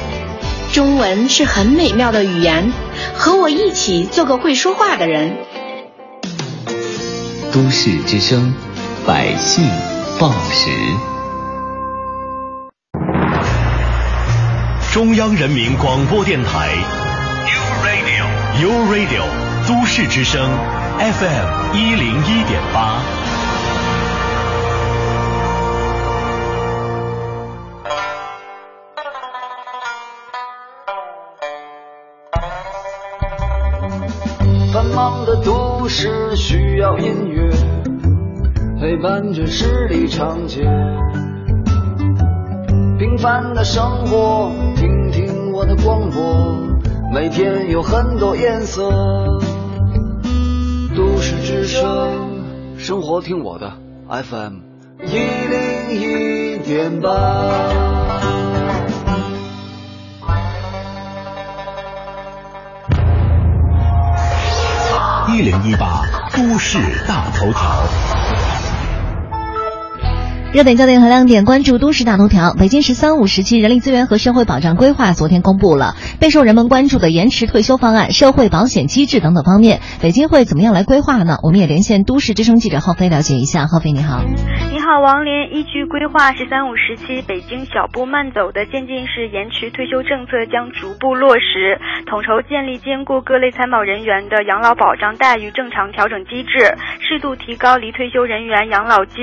[0.72, 2.72] 中文是很美妙的语言，
[3.14, 5.36] 和我一起做个会说话的人。
[7.52, 8.54] 都市之声，
[9.08, 9.68] 百姓
[10.20, 10.70] 报时。
[14.94, 16.70] 中央人民广播电台
[17.48, 18.26] ，U Radio
[18.62, 19.24] U Radio
[19.68, 20.48] 都市之声
[21.00, 23.02] FM 一零一点八。
[34.72, 37.50] 繁忙的都是需要音乐
[38.80, 40.62] 陪伴着十里长街，
[43.00, 46.56] 平凡的生活，听听我的广播，
[47.12, 48.88] 每天有很多颜色。
[50.96, 52.44] 都市之声，
[52.78, 53.74] 生活听我的
[54.10, 54.58] FM
[55.04, 58.09] 一零一点八。
[65.40, 68.19] 一零一八都市大头条。
[70.52, 72.56] 热点焦点和亮点，关注都市大头条。
[72.58, 81.38] 北京“十三五”时期人力资源和社会保障规划昨天公布了，备受人们关注的延迟退休方案、社会保险机制等等方面，北京会怎么样来规划呢？
[81.44, 83.68] 我们也连线都市之声记者浩飞了解一下。
[83.70, 84.26] 浩飞你好，
[84.74, 85.54] 你好王林。
[85.54, 91.78] 依据规划，“十三五”时期北京小步慢走的渐进式延迟退休政策将逐步落实，
[92.10, 96.74] 统筹建立兼顾各类参保人员的养老保障待遇正常调整机制，
[97.06, 99.14] 适度提高离退休人员养老金、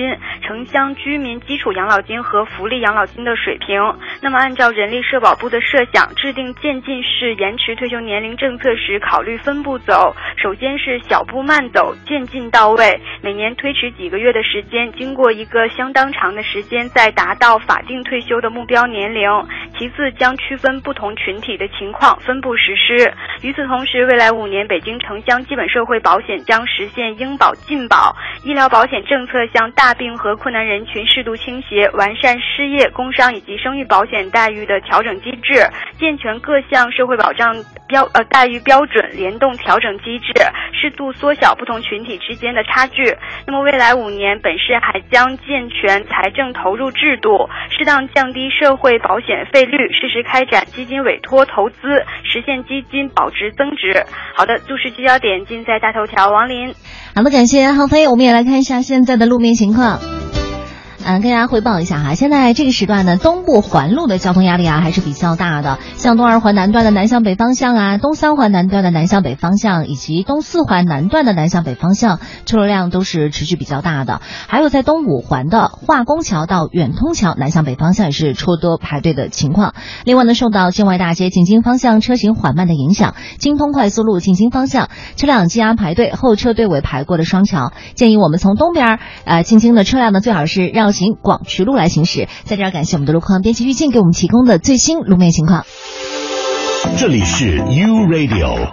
[0.47, 1.16] 城乡居。
[1.17, 3.81] 居民基础养老金和福利养老金的水平。
[4.21, 10.15] 那么，按照人力社保部的设想，制定渐进式延迟退休年龄政策时，考虑分步走。
[10.37, 19.27] 首先是小步慢走，渐进到位，每年推迟几个月的时间，经过一个相当长的时间，再达到法定退休的目标年龄。
[19.79, 23.11] 其次，将区分不同群体的情况，分步实施。
[23.41, 31.06] 与此同时，未来五年，北京城乡基本社会保险将实现应保尽保，医疗保险政策向大病和困难人群。
[31.07, 35.67] 适度倾斜，完善失业、工伤以及生育保险待遇的调整机制，
[35.99, 37.55] 健全各项社会保障
[37.89, 40.33] 标呃待遇标准联动调整机制，
[40.73, 43.03] 适度缩小不同群体之间的差距。
[43.47, 54.05] 那么未来五年，本市还将健全财政投入制度，适当降低社会保险费率，适时开展基金委托投资，实现基金保值增值。
[54.35, 56.31] 好的，都市聚焦点尽在大头条。
[56.31, 56.75] 王林，
[57.15, 58.09] 好的，感谢浩飞。
[58.09, 59.99] 我们也来看一下现在的路面情况。
[61.09, 74.21] 嗯，跟大家汇报一下哈，现在这个时段呢，东部环路的交通压力啊还是比较大的，像东二环南段的南向北方向啊，东三环南段的南向北方向，以及东四环南段的南向北方向，车流量都是持续比较大的。
[74.49, 79.75] 还有在东五环的化工桥到远通桥南向北方向也是车多排队的情况。
[80.05, 90.96] 另外呢，受到建外大街进京方向车行缓慢的影响，京通快速路进京方向车辆积压排队，后车队尾排过了双桥，建议我们从东边呃进京的车辆呢，最好是绕。
[90.97, 95.65] 行广渠路来行驶，在这儿感谢我们的路况编辑玉静给我们提供的最新路面情况。
[96.99, 98.71] 这里是 U Radio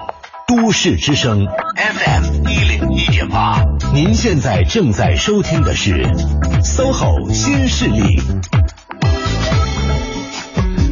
[0.48, 6.04] 都市之声 FM 一零一点八，您现在正在收听的是
[6.64, 8.22] SOHO 新势力。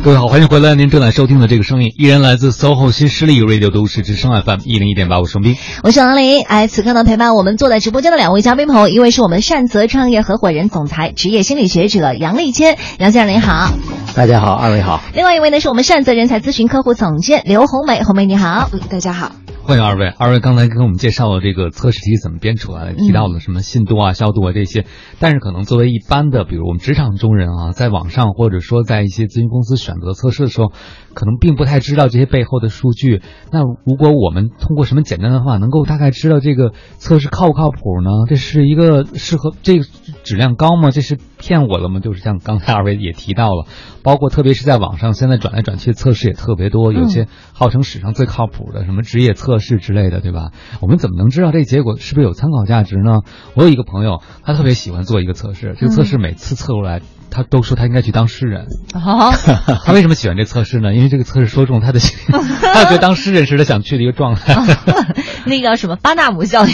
[0.04, 0.74] 各位好，欢迎回来！
[0.74, 6.42] 您正在收听的这个声音，依然来自 SOHO 新势力 Radio 都市之声 FM 一零一点八，我是斌，我是王林。
[6.44, 13.72] 哎，此刻呢，陪伴我们坐在直播间的两位嘉宾朋友，一位是我们善泽创业合伙人、总裁、职业心理学者杨立谦，杨先生您好。
[14.16, 15.04] 大家好，二位好。
[15.14, 19.32] 另外一位呢，是我们善泽人才咨询客户总监刘红梅，红梅你好，大家好。
[19.64, 24.86] 欢迎二位，二位刚才跟我们介绍了这个测试题怎么编出来的，提到了什么信度啊、消度啊这些。
[25.20, 30.72] 但是可能作为一般的，比如我们职场中人啊，在网上或者说在一些咨询公司选择测试的时候，
[31.14, 33.22] 可能并不太知道这些背后的数据。
[33.52, 38.10] 那如果我们通过什么简单的方法，能够大概知道这个测试靠不靠谱呢？
[38.28, 39.86] 这是一个适合这个
[40.24, 40.90] 质量高吗？
[40.90, 42.00] 这是骗我了吗？
[42.00, 43.68] 就是像刚才二位也提到了，
[44.02, 49.52] 包括特别是在网上，现在转来转去测试也特别多，有些号称史上最靠谱的什么职业测。
[49.52, 50.52] 测试之类的，对吧？
[50.80, 53.20] 我们怎么能知道这结果是不是有参考价值呢？
[53.54, 58.68] 我有一个朋友，他特别喜欢做一个测试，这个测试每次测出来他都说他应该去当诗人。
[58.94, 59.32] 哦，
[59.86, 60.94] 他为什么喜欢这测试呢？
[60.94, 62.16] 因为这个测试说中他的心，
[62.62, 64.56] 他觉得当诗人是他想去的一个状态。
[65.46, 66.74] 那个什么巴纳姆效应，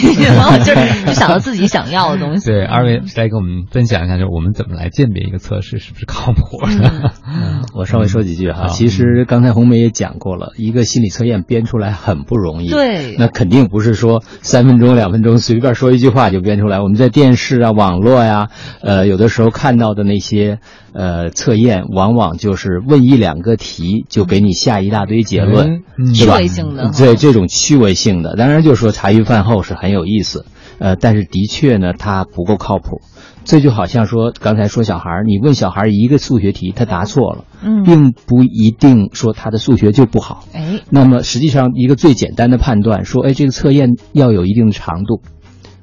[0.64, 2.50] 就是就想到自己想要的东西。
[2.50, 7.12] 对，二位来给我们分享一下，就是我们怎么来鉴别一个测试是不是靠谱的？
[7.26, 8.66] 嗯，我稍微说几句哈。
[8.68, 12.68] 其实刚才红梅也讲过了，一个心理测验编出来很不容易。
[12.68, 16.80] 对，那肯定不是说三分钟、两分钟随便说一句话就编出来。
[16.80, 18.48] 我们在电视啊、网络呀，
[18.82, 20.47] 呃，有的时候看到的那些
[20.92, 25.82] 呃测验，往往就是问一两个题就给你下一大堆结论，
[26.14, 26.90] 趣味性的。
[26.96, 30.46] 对，这种趣味性的，当然就说茶余饭后是很有意思。
[30.78, 33.00] 呃，但是的确呢，它不够靠谱。
[33.44, 40.44] 这就好像说刚才说小孩，你问小孩一个数学题，他答错了，嗯，并不一定说他的数学就不好。
[40.52, 45.22] 哎，那么实际上一个最简单的判断，说，哎，这个测验要有一定的长度，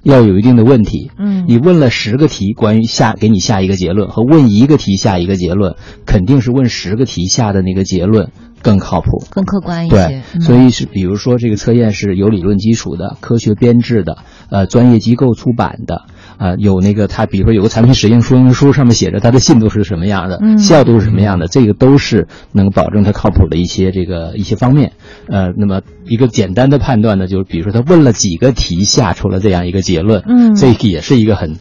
[0.05, 1.11] 要有一定的问题。
[1.17, 5.75] 嗯，你问了十个题，关于下给你下一个结论，和问一个题下一个结论，
[6.05, 8.29] 肯定是问十个题下的那个结论。
[8.61, 9.95] 更靠谱，更客观一些。
[9.95, 14.17] 对，所以是比如说这个测验是有理论基础的、科学编制的、
[14.49, 16.05] 呃，专业机构出版的，
[16.37, 24.93] 呃，有那个他，比如说有个产品使用说明书，上面写着它的信度是什么样的，嗯效度是什么样的，这个都是能保证它靠谱的一些这个一些方面。
[25.27, 31.57] 呃，那么一个简单的判断呢，就是比如说他问了几个题，下出了这样一个结论，嗯，这也是一个很。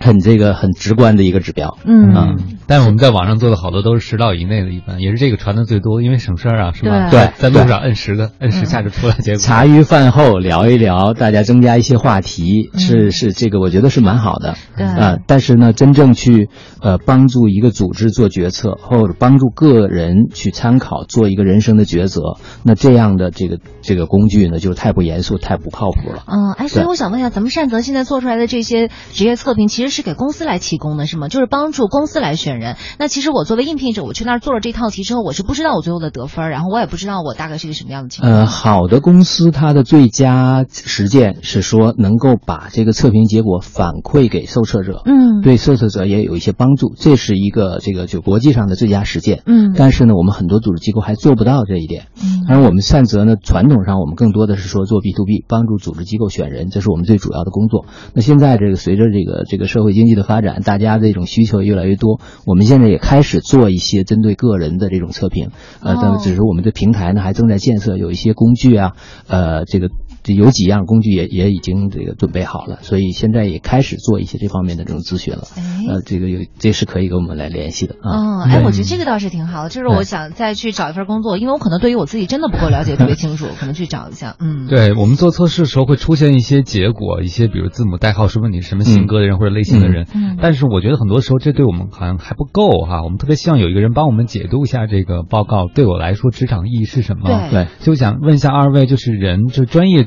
[0.00, 2.36] 很这个很直观的一个指标，嗯，
[2.66, 7.10] 但是我们在网上做的好多都是十道以内的，一般也是这个传的最多，因为省事儿啊，是吧？
[7.10, 9.38] 对，在路上摁十个，摁十下就出来 结果。
[9.38, 15.18] 茶余饭后聊一聊，大家增加一些话题，是是这个，我觉得是蛮好的，对啊。
[15.26, 16.48] 但是呢，真正去
[16.82, 26.24] 呃帮助一个组织做决策，或者帮助个人去参考做一个人生的抉择，那这样的这个这个工具呢，就是太不严肃，太不靠谱了。
[26.26, 31.28] 嗯，哎，所以我想问一下，咱们善泽现在做出来的这些职业测评，其实是给公司来提供的是吗？
[31.28, 32.76] 就是帮助公司来选人。
[32.98, 38.32] 那其实我作为应聘者，我去那儿做了这套题之后，我是不知道我最后的得分，然后我也不知道我大概是一个什么样的情况。
[38.32, 49.72] 呃，好的公司它的最佳实践是说能够把这个测评结果反馈给受测者，嗯，对受测者也有一些帮助，这是一个这个就国际上的最佳实践，嗯。
[49.76, 52.44] 但是呢，我们很多组织机构还做不到这一点，嗯。
[52.48, 57.86] 而我们善泽呢，传统上我们更多的是说做 B to B，帮助组织机构选人，这是我们最主要的工作。
[58.14, 65.50] 那现在这个随着这个这个社会经济的发展，大家这种需求越来越多，我们现在也开始做一些针对个人的这种测评，
[65.82, 68.92] 呃，但只是我们的平台呢还正在建设，有一些工具啊，
[69.26, 69.88] 呃，这个
[70.32, 75.42] 有几样工具也也已经这个准备好了，所以现在也开始做一些这方面的这种咨询了，
[75.88, 78.44] 呃，这个有这是可以跟我们来联系的啊。
[78.44, 84.66] 嗯，哎，我觉得这个倒是挺好的，就是我想再去找一份工作，因为我可能对于我自己真的不够了解，特别清楚，可能去找一下，嗯。
[84.66, 97.48] 对我们做测试的时候会出现一些结果，一些比如字母代号是问你什么性格的人或者类型的人，嗯，但是我觉得很多时候这对我们好像还不够哈，我们特别希望有一个人帮我们解读一下这个报告，对我来说职场意义是什么？
[97.50, 100.06] 对，就想问一下二位，就是人就专业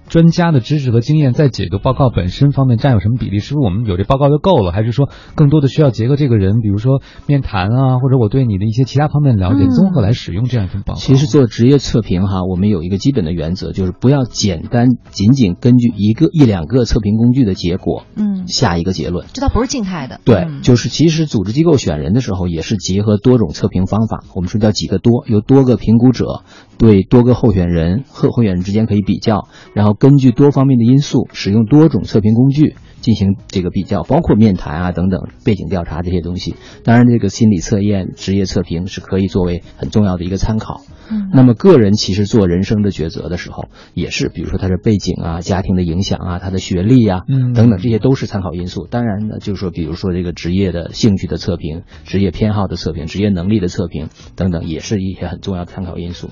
[0.11, 3.39] 专家的知识和经验在解读报告本身方面占有什么比例？
[3.39, 4.73] 是不是我们有这报告就够了？
[4.73, 10.99] 还是说更多的需要结合这个人，比如说面谈啊，或者我对你的一些其他方面了解，综合来使用这样一份报告？
[10.99, 19.27] 其实做职业测评哈，我们有一个基本的原则，就是不要简单仅仅根据一个一两个测评工具的结果，嗯，下一个结论。
[19.31, 20.19] 这倒不是静态的。
[20.25, 24.25] 对，就是其实组织机构选人的时候，也是结合多种测评方法。
[24.35, 26.41] 我们说叫几个多，有多个评估者
[26.77, 36.55] 对多个候选人和候选人之间可以比较，然后根据多方面的因素，使用多种测评工具进行这个比较，包括面谈啊等等背景调查这些东西。
[36.83, 40.81] 当然，这个心理测验、职业测评是可以作为很重要的一个参考。
[41.11, 48.87] 嗯，那么个人其实做人生的抉择的时候，也是比如说他的背景啊、家庭的影响啊、他的学历啊，嗯，等等，这些都是参考因素。
[48.89, 56.31] 当然呢，就是说，比如说这个职业的兴趣的测评、职业偏好的测评、职业能力的测评等等，也是一些很重要的参考因素。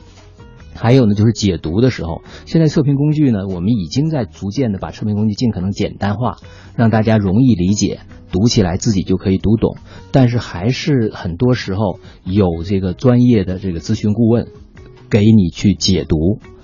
[0.79, 6.37] 还有呢，就是解读的时候，现在测评工具呢，我们已经在逐渐的把测评工具尽可能简单化，
[6.75, 7.99] 让大家容易理解，
[8.31, 9.75] 读起来自己就可以读懂。
[10.11, 14.47] 但是还是很多时候有这个专业的这个咨询顾问
[15.09, 16.15] 给你去解读，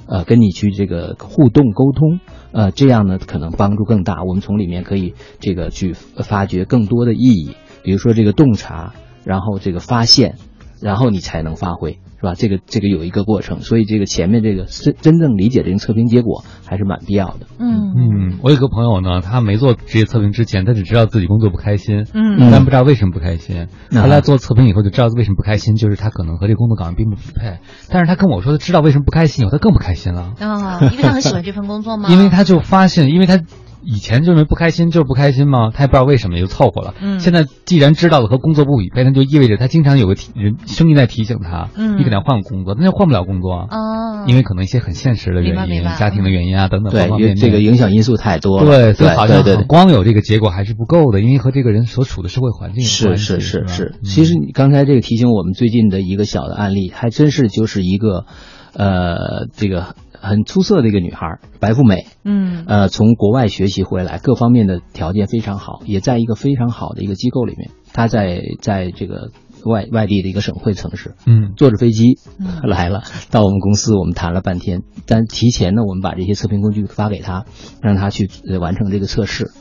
[0.08, 2.20] 呃，跟你去这个互动沟通，
[2.54, 4.24] 呃，这样呢可能帮助更大。
[4.24, 7.52] 我们从里面可以这个去发掘更多的意义，
[7.84, 8.94] 比如说这个洞察，
[9.26, 10.38] 然后这个发现，
[10.82, 12.00] 然后你才能发挥。
[12.26, 12.34] 是吧？
[12.36, 17.46] 这个这个有一个过程，所以这个前面这个真真正理解这个测评结果还是蛮必要的。
[17.60, 23.68] 嗯嗯，我有个朋友呢，他没做职业测评之前，他只知道自己工作不开心，嗯，但不知道为什么不开心。
[23.92, 27.60] 后来做测评以后就知道为什么不开心，就是他可能和这个工作岗位并不匹配。
[27.90, 32.10] 但是他跟我说，他知道为什么不开心以后，他更不开心了啊，因为他很喜欢这份工作吗？
[32.12, 33.40] 因为他就发现，因为他。
[33.86, 35.72] 以前就认为不开心就是不开心吗？
[35.74, 36.94] 他也不知道为什么就凑合了。
[37.02, 37.20] 嗯。
[37.20, 41.98] 现在既然知道了和工作不匹配，那就意味着他经常有个提人声音在提醒他，嗯。
[41.98, 43.68] 你可能要换个工作，那就换不了工作啊。
[43.70, 49.66] 哦，因为可能一些很现实的原因家庭的原因啊等等对方方面面，这个影响因素太多了对，所以对好像对对对。
[49.66, 54.04] 光有这个结果还是不够的，因为和这个人所处的社会环境有是是是是，嗯。
[54.04, 58.26] 其实你刚才这个提醒我们最近的一个小的案例，还真是就是一个，
[58.74, 67.72] 呃，这个很出色的一个女孩，白富美，嗯呃，从国外学习回来，各方面的条件非常好，也在一个非常好的一个机构里面。
[67.94, 69.32] 她在在这个
[69.64, 74.82] 外外地的一个省会城市，嗯坐着飞机嗯来了，到我们公司，我们谈了半天。
[75.06, 77.46] 但提前呢，我们把这些测评工具发给她，
[77.82, 79.52] 让她去呃完成这个测试。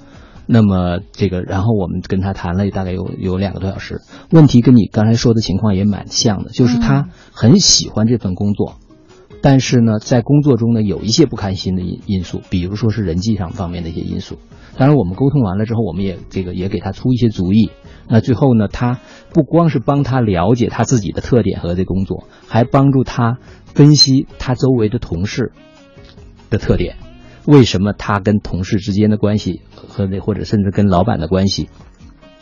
[0.47, 4.03] 那么这个，然后我们跟她谈了大概有有两个多小时。
[4.31, 8.75] 问题跟你刚才说的情况也蛮像的，就是她很喜欢这份工作，
[9.45, 14.39] 但是呢，在工作中呢有一些不开心的因因素，比如说是人际上方面的一些因素。
[14.79, 17.71] 当然，我们沟通完了之后，我们也这个也给他出一些主意。
[18.09, 19.01] 那最后呢，他
[19.35, 23.37] 不光是帮他了解他自己的特点和这工作，还帮助他
[23.67, 25.53] 分析他周围的同事
[26.49, 26.97] 的特点。
[27.45, 31.69] 为什么他跟同事之间的关系和那或者甚至跟老板的关系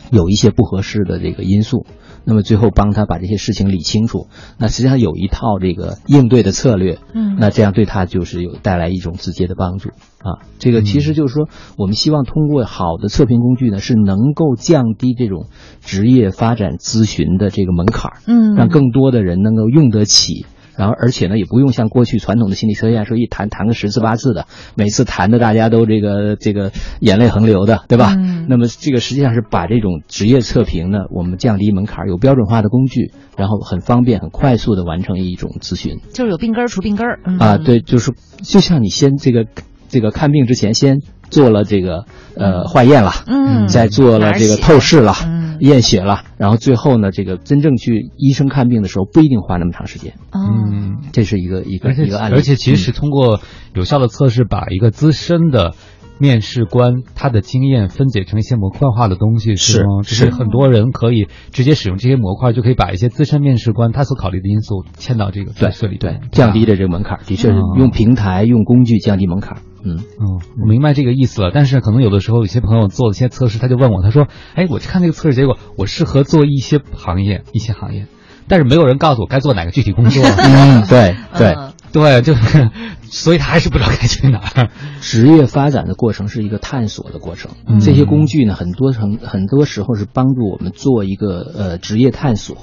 [0.09, 1.85] 有一些不合适的这个因素？
[2.25, 4.27] 那么最后帮他把这些事情理清楚。
[4.57, 10.43] 那实际上有一套这个应对的策略，嗯那这样对他就是有带来一种直接的帮助啊。
[10.59, 11.47] 这个其实就是说，
[11.77, 15.47] 我们希望通过好的测评工具呢，是能够降低这种
[15.81, 20.45] 职业发展咨询的这个门槛儿，嗯让更多的人能够用得起。
[20.75, 28.13] 然后，而且呢，也不用像过去传统的心理测验说一谈谈个十次八次的，每次谈的大家都这个这个眼泪横流的，对吧？
[28.17, 35.99] 嗯那么这个实际上是把这种职业测评呢，我们降低门槛儿，有标准化的工具，然后很方便、很快速的完成一种咨询。
[36.13, 38.11] 就是有病根儿除病根儿嗯啊，对，就是
[38.43, 39.45] 就像你先这个
[39.93, 43.67] 这个看病之前先做了这个呃化验了，嗯。
[43.67, 45.43] 再做了这个透视了，嗯。
[45.59, 50.15] 验血了，然后最后呢，这个真正去医生看病的时候不一定花那么长时间。
[50.31, 52.93] 嗯，这是一个一个一个案例，而且其实嗯。
[52.93, 53.39] 通过
[53.75, 55.75] 有效的测试，把一个资深的
[56.17, 60.01] 面试官他的经验分解成一些模块化的东西，是吗？
[60.03, 60.31] 就是是。
[60.31, 69.53] 很多人可以直接使用这些模块，就可以把一些资深面试官他所考虑的因素嵌到这个测试里对边，降低的这个门槛，的确是嗯用平台用工具降低门槛。
[69.55, 69.61] 儿。
[69.83, 71.51] 嗯嗯，我明白这个意思了。
[71.53, 78.07] 但是可能有的时候，有些朋友做了一些测试，他就问我，他说：“哎，我去看这个测试结果，我适合做一些行业，一些行业，
[78.47, 80.23] 但是没有人告诉我该做哪个具体工作。
[80.39, 81.55] ”嗯，对 对。
[81.93, 82.71] 对，就是，
[83.03, 84.69] 所以他还是不知道该去哪儿。
[84.99, 92.57] 职业发展的过程是一个探索的过程，嗯这些工具呢，很多程很多时候是帮助我们做一个呃职业探索，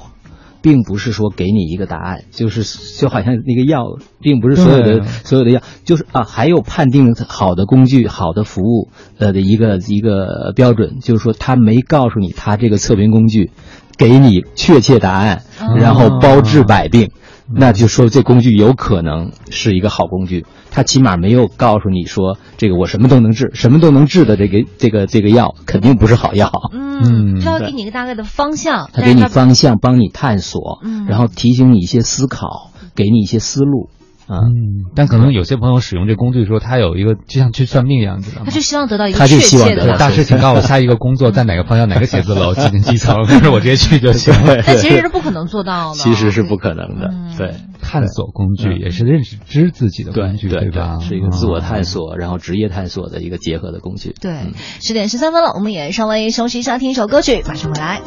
[0.63, 2.65] 并不是说给你一个答案，就是
[2.99, 3.85] 就好像那个药，
[4.21, 8.89] 并不是所有的所有的药，就是啊，还有判定好的工具、好的服务
[9.19, 13.51] 呃的一个一个标准，就是说他没告诉你他这个测评工具
[13.97, 17.11] 给你确切答案，哦然后包治百病。
[17.53, 26.51] 那就说这工具有可能是一个好工具，它起码没有告诉你说这个我什么都能治，什么都能治的这个这个这个药肯定不是好药。
[26.73, 34.00] 嗯，他要给你一个大概的方向，它给你方向，帮你探索，嗯然后提醒你一些思考，给你一些思路啊。
[34.31, 38.47] 嗯，但可能有些朋友使用这工具的时候，他有一个就像去算命一样，知道吗？
[38.47, 39.99] 他就希望得到一个他就确希望得到切的。
[39.99, 43.17] 大师，请告诉我下一个工作在哪个方向、哪个写字楼、几层几层，
[43.53, 44.63] 我直接去就行了。
[44.65, 45.95] 但其实是不可能做到的。
[45.97, 51.01] 其实是不可能的，对，探索工具也是认识知自己的工具，对吧？
[51.01, 51.85] 是一个自我探嗯。
[51.85, 54.15] 索，然后职业探索的一个结合的工具。
[54.21, 58.01] 对，十点十三分了，我们也稍微休息一下，听一首歌曲，马上回来。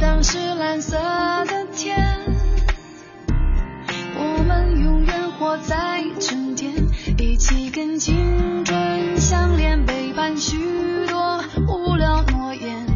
[0.00, 0.96] 当时蓝色
[1.46, 1.96] 的天，
[4.16, 6.72] 我们永远活在春天，
[7.18, 12.86] 一起跟青春相连，背叛许多无聊诺言。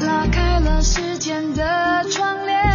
[0.00, 2.71] 拉开了时间的窗帘，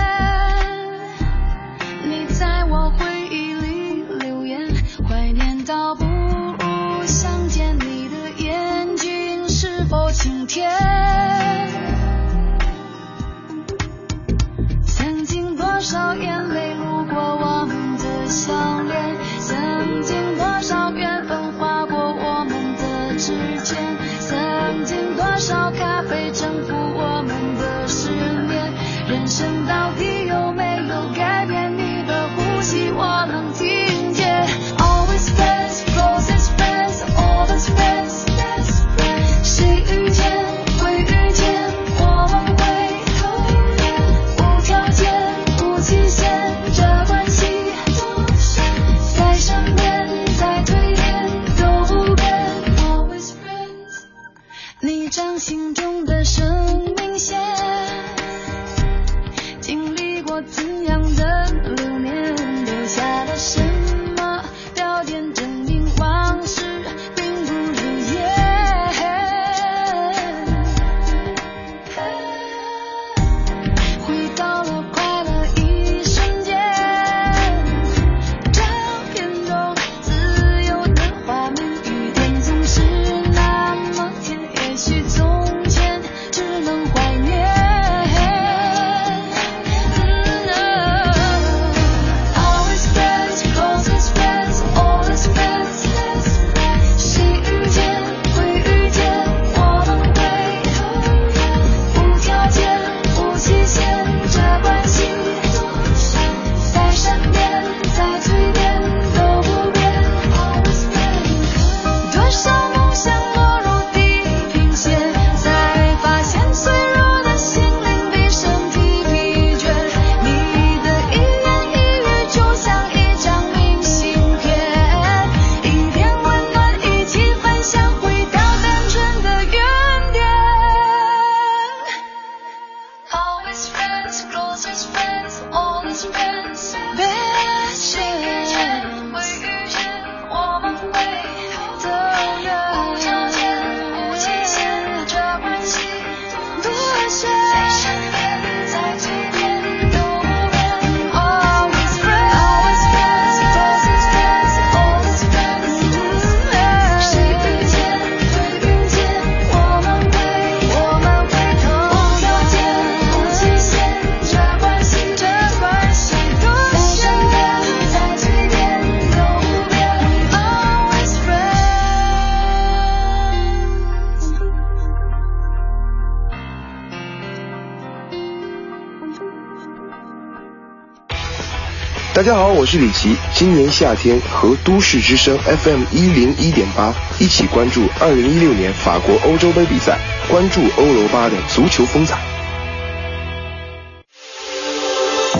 [182.18, 183.15] 大家好，我是李琦。
[183.32, 192.18] 今年夏天和都市之声 FM 一零一点八一起关注二零一六年法国欧洲杯比赛，关注欧罗巴的足球风采。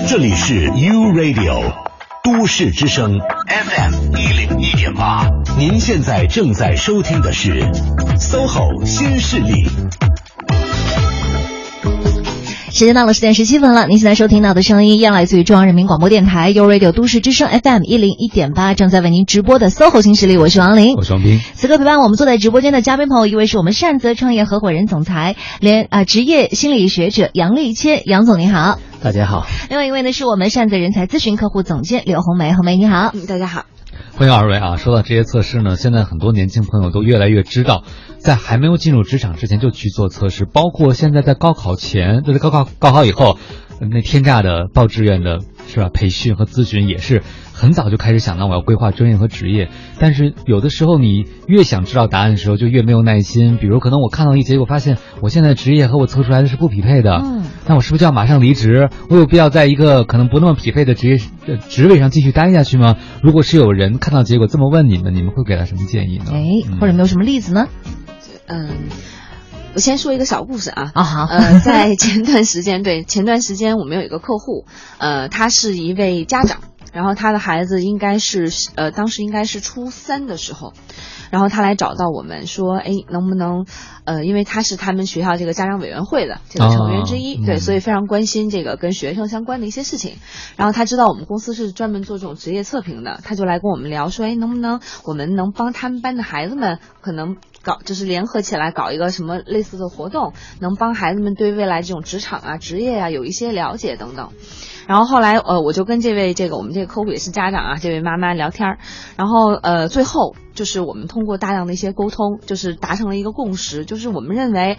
[0.08, 1.74] 这里是 U Radio
[2.24, 7.60] 都市之声 FM 一零一点八，您现在正在收听的是
[8.20, 9.68] SOHO 新势力。
[12.78, 21.40] 时间到了十点十七分了，您现在收听到的声音依然来自于中央人民广播电台 u Radio 都市之声 FM 一零一点八，正在为您直播的 SOHO 新势力，我是王琳，我是王斌。
[21.56, 28.78] 此刻陪伴我们坐在直播间的嘉宾朋友，一位是我们善泽创业合伙人总裁，连啊职业心理学者杨丽谦，杨总您好。
[29.08, 29.48] 大家好。
[29.70, 33.12] 另外一位呢是我们善泽人才咨询客户总监刘红梅，红梅你好。
[33.14, 33.64] 嗯，大家好。
[34.18, 34.76] 欢迎二位啊！
[34.76, 37.86] 说到这些测试呢，现在很多年轻朋友都越来越知道，
[38.18, 43.40] 在还没有进入职场之前就去做测试，包括现在在高考前，就是高考高考以后，
[43.80, 45.90] 那天价的报志愿的是吧？
[45.94, 47.22] 培训和咨询也是
[47.54, 53.58] 很早就开始想到我要规划专业和职业，但是有的时候你越想知道答案的时候，就越没有耐心。
[53.58, 58.90] 比如可能我看到一结果，发现我现在职业和我测出来的是不匹配的，嗯，那我是不是就要马上离职？
[59.10, 62.96] 我有必要在一个可能不那么匹配的职业呃职位上继续待下去吗？
[63.22, 66.26] 如果是有人看到结果这么问你们，你们会给他什么建议呢？
[66.32, 67.68] 哎，或者没有什么例子呢？
[68.48, 68.70] 嗯。
[69.78, 74.66] 我先说一个小故事啊，啊好，呃，在 前段时间，对，前段时间我们有一个客户，
[74.98, 76.62] 呃，他是一位家长，
[76.94, 80.74] 然后他的孩子应该是呃，当时应该是初三的时候，
[81.30, 83.68] 然后他来找到我们说，哎，能不能，
[84.06, 90.16] 呃，因为他是他们学校这个家长委员会的这个成员之一，哦、对，嗯、所以非常关心这个跟学生相关的一些事情。
[90.56, 97.36] 然后他知道我们公司是专门做这种职业测评的，他就来跟我们聊说，哎，能不能我们能帮他们班的孩子们可能。
[97.68, 104.32] 搞就是联合起来搞一个什么类似的活动，能帮孩子们对未来这种职场啊、职业啊有一些了解等等。
[104.88, 108.80] 然后后来呃，我就跟这位这个我们这个客户也是家长啊，这位妈妈聊天儿，
[109.18, 114.78] 然后呃，最后就是我们通过大量的一些沟通，就是达成了一个共识，就是我们认为。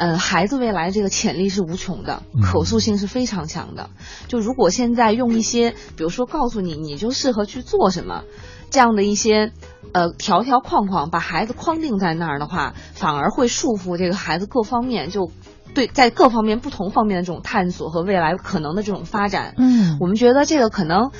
[0.00, 3.90] 呃，孩子未来这个潜力是无穷的，可塑性是非常强的。
[4.28, 8.22] 就如果现在用一些，比如说告诉你你就适合去做什么，
[8.70, 9.52] 这样的一些
[9.92, 15.30] 呃条条框框，把孩子框定在那儿的话，反而会束缚这个孩子各方面就。
[15.74, 21.12] 对，在各方面不同方面的这种探索和未来可能的这种发展，嗯，我们觉得这个可能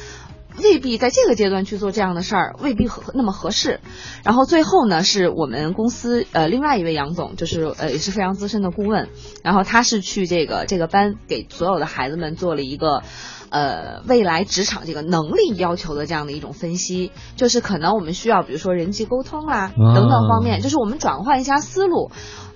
[0.61, 3.78] 未必在这个阶段去做这样的事儿，未必合那么合适。
[4.24, 9.11] 然后最后呢，是我们公司呃另外一位杨总，就是呃也是非常资深的顾问，
[9.44, 13.03] 然后他是去这个这个班给所有的孩子们做了一个。
[13.51, 22.11] 呃，未来职场这个能力要求的这样的一种分析，就是可能我们需要，比如说人际沟通啦、啊等等方面，就是我们转换一下思路，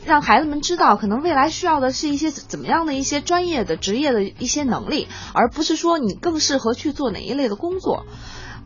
[0.05, 8.05] 让孩子们知道，可能未来需要的是一些怎么样的一些专业的职业的一些能力，而不是说你更适合去做哪一类的工作，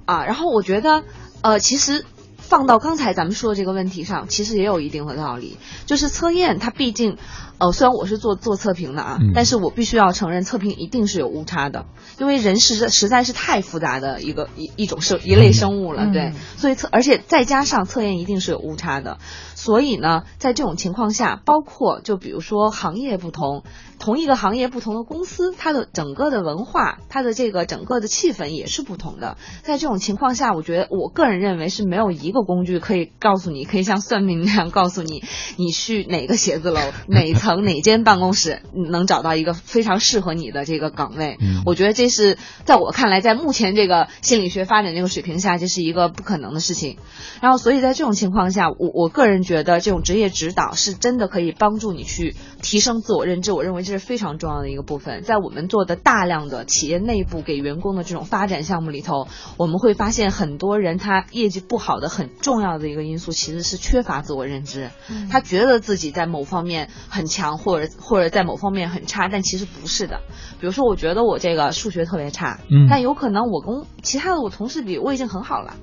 [0.05, 1.05] 啊，然后我觉得，
[1.43, 2.05] 呃，其实。
[2.39, 5.57] 放到刚才咱们说的这个问题上，其实也有一定的道理。
[5.85, 7.17] 就是测验，它毕竟，
[7.59, 11.87] 呃，虽然我是做做测评的啊，但是我必须要承认，测评一定是有误差的，
[12.19, 19.19] 因为人实在实在是太复杂的一个一一种生一类生物了，对，所以测，而且再加上测验一定是有误差的，
[19.67, 23.65] 所以呢，在这种情况下，包括就比如说行业不同。
[23.99, 29.39] 同一个行业不同的公司，它的整个的文化，它的这个整个的气氛也是不同的。
[29.63, 35.25] 在这种情况下，我觉得我个人认为是没有一个工具可以告诉你，可以像算命那样告诉你，
[35.57, 41.39] 你去哪个写字楼、 哪层、哪间办公室能找到一个非常适合你的这个岗位。
[41.65, 42.37] 我觉得这是
[42.67, 46.99] 在我看来，在目前这个心理学发展这个水平下，这是一个不可能的事情。
[47.41, 53.53] 然后，所以在这种情况下，我我个人觉得这种职业指导是真的可以帮助你去提升自我认知。
[53.53, 53.87] 我认为。
[53.87, 59.29] 这是非常重要的一个部分，在我们做的大量的企业内部给员工的这种发展项目里头，
[59.59, 64.91] 我们会发现很多人他业绩不好的很重要的一个因素其实是缺乏自我认知，
[65.31, 70.21] 他觉得自己在某方面很强，或者或者在某方面很差，但其实不是的。
[70.59, 72.59] 比如说，我觉得我这个数学特别差，
[72.91, 75.77] 但有可能我跟其他的我同事比，我已经很好了。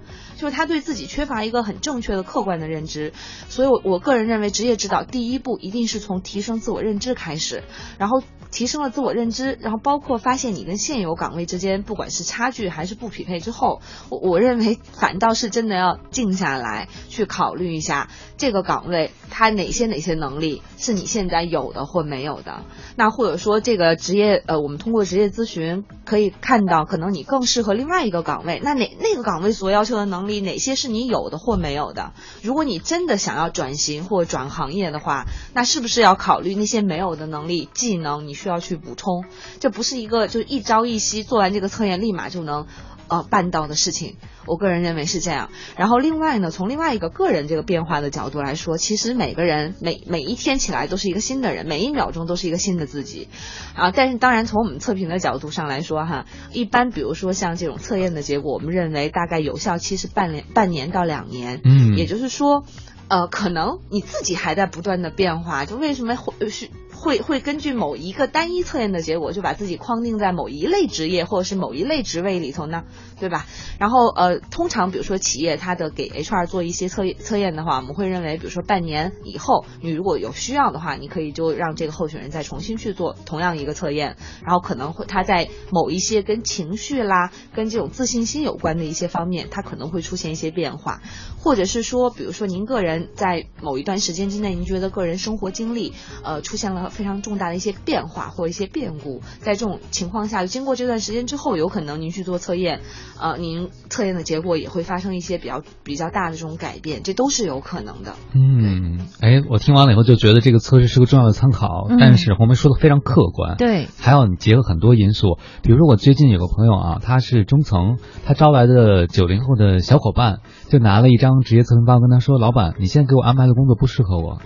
[0.44, 3.14] 就是他对自己缺乏一个很正确的客观的认知，
[3.48, 7.64] 所以，我我个人认为，职业指导第一步一定是从提升自我认知开始，
[7.98, 8.22] 然后
[8.54, 22.64] 提升了自我认知，然后包括发现你跟现有岗位之间不管是差距还是不匹配之后，我我认为反倒是真的要静下来去考虑一下这个岗位它哪些哪些能力是你现在有的或没有的，
[22.96, 30.44] 那或者说这个职业呃，我们通过职业咨询可以看到，可能你更适合另外一个岗位，那哪那个岗位所要求的能力。
[30.44, 32.12] 哪些是你有的或没有的？
[32.42, 38.28] 如果你真的想要转型或转行业的话，那是不是要考虑那些没有的能力、技能？
[38.28, 39.24] 你需要去补充。
[39.60, 42.68] 这不是一个就一朝一夕做完这个测验立马就能。
[43.10, 44.16] 呃，办到的事情，
[44.48, 45.50] 我个人认为是这样。
[45.76, 53.28] 然后另外呢，从另外一个个人这个变化的角度来说，其实每个人每每一天起来都是一个新的人，每一秒钟都是一个新的自己
[53.76, 53.92] 啊。
[53.92, 61.60] 但是当然，从我们测评的角度上来说哈，一般比如说像这种测验的结果，我们认为大概有效期是半年半年到两年。
[61.66, 62.64] 嗯，也就是说，
[63.10, 65.66] 呃，可能你自己还在不断的变化。
[65.66, 66.70] 就为什么会是？
[67.04, 72.86] 会会根据某一个单一测验的结果，就把自己框定在某一类职业或者是某一类职位里头呢，
[73.20, 73.46] 对吧？
[73.78, 91.02] 然后呃，通常比如说企业它的给 HR 做一些测测验的话，我们会认为，比如说半年以后，你如果有需要的话，你可以就让这个候选人再重新去做同样一个测验，然后可能会他在某一些跟情绪啦、跟这种自信心有关的一些方面，他可能会出现一些变化，
[91.38, 95.92] 或者是说，比如说您个人在某一段时间之内，您觉得个人生活经历
[96.24, 96.93] 呃出现了。
[96.94, 102.82] 非常重大的一些变化或一些变故，在这种情况下，经过这段时间之后，有可能您去做测验，
[103.20, 108.14] 呃，您测验的结果也会发生一些比较比较大的这种改变，这都是有可能的。
[108.34, 120.40] 嗯，哎，我听完了以后就觉得这个测试是个重要的参考，但是红梅说的非常客观，对，还要你结合很多因素，比如说我最近有个朋友啊，他是中层，他招来的九零后的小伙伴
[120.74, 124.40] 就拿了一张职业测评报告跟他说，老板，你现在给我安排的工作不适合我。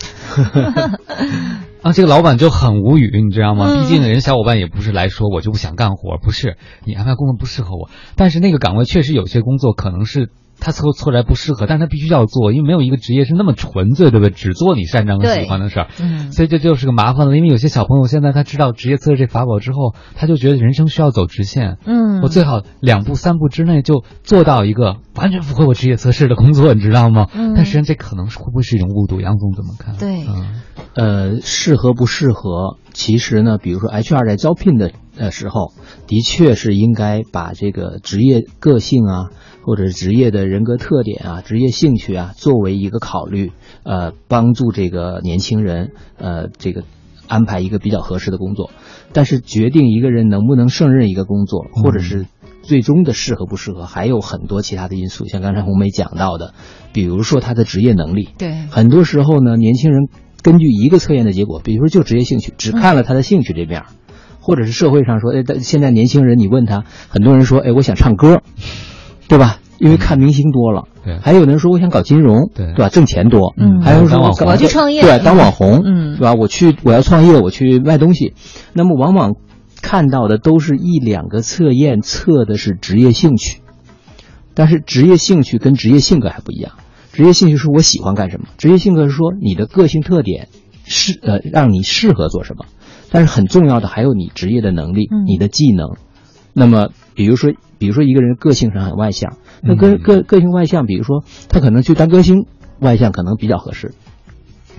[1.82, 3.74] 啊，这个老板就很无语，你知道吗？
[3.74, 10.30] 毕竟人小伙伴也不是来说我就不想干活，不是你安排工作不适合我，但是那个岗位确实有些工作可能是。
[10.60, 14.30] 他错错来不适合，但是他必须要做，因为没有一个职业是那么纯粹，对不对？
[14.30, 17.36] 只做你擅长和喜欢的事儿，嗯，所以这就是个麻烦了。
[17.38, 27.28] 因为有些小朋友现在他知道职业测试这法宝之后，他就觉得人生需要走直线，嗯，我最好两步三步之内就做到一个完全符合我职业测试的工作，你知道吗？
[27.34, 29.22] 嗯，但实际上这可能是会不会是一种误读？
[29.22, 29.96] 杨总怎么看？
[29.98, 30.26] 对，
[30.96, 32.78] 呃，适合不适合？
[32.94, 35.72] 其实呢，比如说 HR 在招聘的呃时候，
[36.08, 39.26] 的确是应该把这个职业个性啊。
[39.68, 43.52] 或者是职业的人格特点啊，职业兴趣啊，作为一个考虑，
[43.84, 46.84] 呃，帮助这个年轻人，呃，这个
[47.28, 48.70] 安排一个比较合适的工作。
[49.12, 52.28] 但是决定一个人能不能胜任一个工作，或者是
[52.62, 55.26] 最终的适合不适合，还有很多其他的因素。
[55.28, 56.54] 像刚才红梅讲到的，
[56.94, 58.30] 比如说他的职业能力。
[58.38, 58.54] 对。
[58.72, 60.08] 很多时候呢，年轻人
[60.42, 63.84] 根据一个测验的结果，比如说就职业兴趣，只看了他的兴趣这面，
[64.40, 68.42] 或者是社会上说，哎，现在年轻人你问他，很多人说，哎，我想唱歌。
[69.28, 69.60] 对吧？
[69.80, 72.90] 因为看明星多了，对，还有人说我想搞金融，对，对吧？
[72.90, 76.34] 挣钱多，嗯，还有说我要去创业，对，当网红，嗯，对吧？
[76.34, 78.34] 我去，我要创业，我去卖东西，
[78.74, 79.36] 那么往往
[79.80, 83.62] 看到的都是一两个测验测的是职业兴趣，
[84.56, 86.72] 但是职业兴趣跟职业性格还不一样。
[87.12, 90.48] 职业兴趣是我喜欢干什么，职业性格是说你的个性特点
[90.86, 92.66] 适呃让你适合做什么，
[93.12, 95.26] 但是很重要的还有你职业的能力、嗯。
[95.28, 95.98] 你的技能。
[96.54, 102.46] 那么比如说，比如说一个人个性上很外向，那个嗯个个性外向，比如说他可能去当歌星，
[102.80, 103.96] 外向可能比较合适，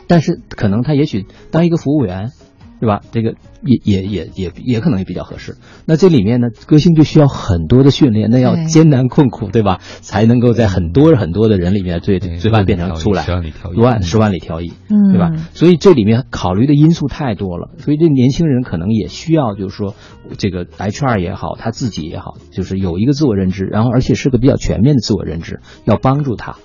[0.06, 2.30] 但是可能他也许当一个服务员，
[2.78, 3.00] 对吧？
[3.10, 5.56] 这个也也也也也可能也比较合适。
[5.86, 9.78] 那这里面呢，歌星就需要很多的训练，那要艰难困苦，对吧？
[10.00, 15.32] 才能够在很多很多的人里面最最慢变成出来，十万里挑一十万十万里挑一，嗯对吧？
[15.54, 19.94] 所以这里面考虑的因素太多了，所以这年轻人可能也需要，就是说，
[20.38, 26.56] 这个 HR 也好，他自己也好，就是有一个自我认知，然后而且是个比较全面的自我认知，要帮助他，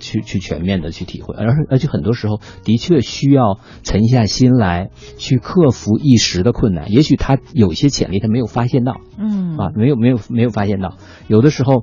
[0.00, 10.96] 去去全面的去体会，而而且很多时候的确需要沉下心来去克服一时的困难，也许他有一些潜力他没有发现到，嗯啊，没有没有没有发现到，
[11.28, 11.82] 有的时候。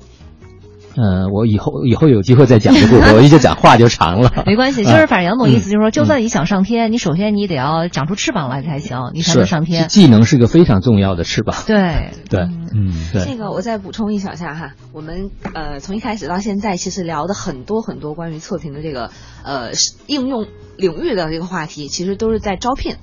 [0.95, 4.43] 嗯，我以后以后有机会再讲这个故事，我一直讲话就长了。
[4.45, 9.87] 没关系，啊就是反正杨总意思就是说，嗯就算你想上天，你首先你得要长出翅膀来才行，你才能上天。
[9.87, 11.55] 技能是个非常重要的翅膀。
[11.65, 12.41] 对对，
[12.75, 13.25] 嗯，对。
[13.25, 19.09] 这个我再补充一小下哈，我们呃从一开始到现在，其实聊的很多很多关于测评的这个
[19.43, 19.71] 呃
[20.05, 20.45] 应用
[20.77, 22.97] 领域的这个话题，其实都是在招聘。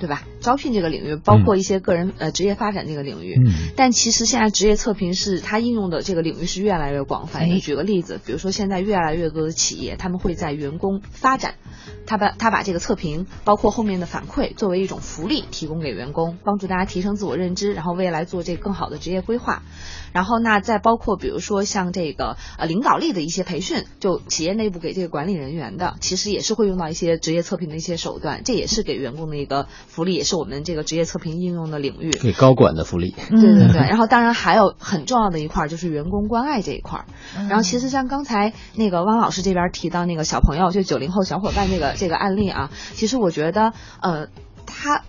[0.00, 0.24] 对吧？
[0.40, 7.54] 招聘这个领域，包括一些个人、呃职业发展这个领域，嗯但其实现在职业测评是它应用的这个领域是越来越广泛的。
[7.54, 11.54] 哎举个例子，比如说现在越来越多的企业，他们会在员工发展，
[12.06, 19.62] 他把他把这个测评，包括后面的反馈，作为一种福利提供给员工，帮助大家提升自我认知，然后未来做这个更好的职业规划。
[20.12, 32.10] 然后那再包括比如说像这个呃领导力的一些培训，就企业内部给这个管理人员的，其实也是会用到一些职业测评的一些手段，这也是给员工的一个福利，也是我们这个职业测评应用的领域。
[32.10, 33.14] 给高管的福利。
[33.28, 37.04] 对对对， 然后当然还有很重要的一块儿就是员工关爱这一块儿。
[37.48, 44.28] 然后其实像刚才那个汪老师这边提到那个小朋友，就九零后小伙伴这个这个案例啊，其实我觉得呃
[44.66, 45.02] 他。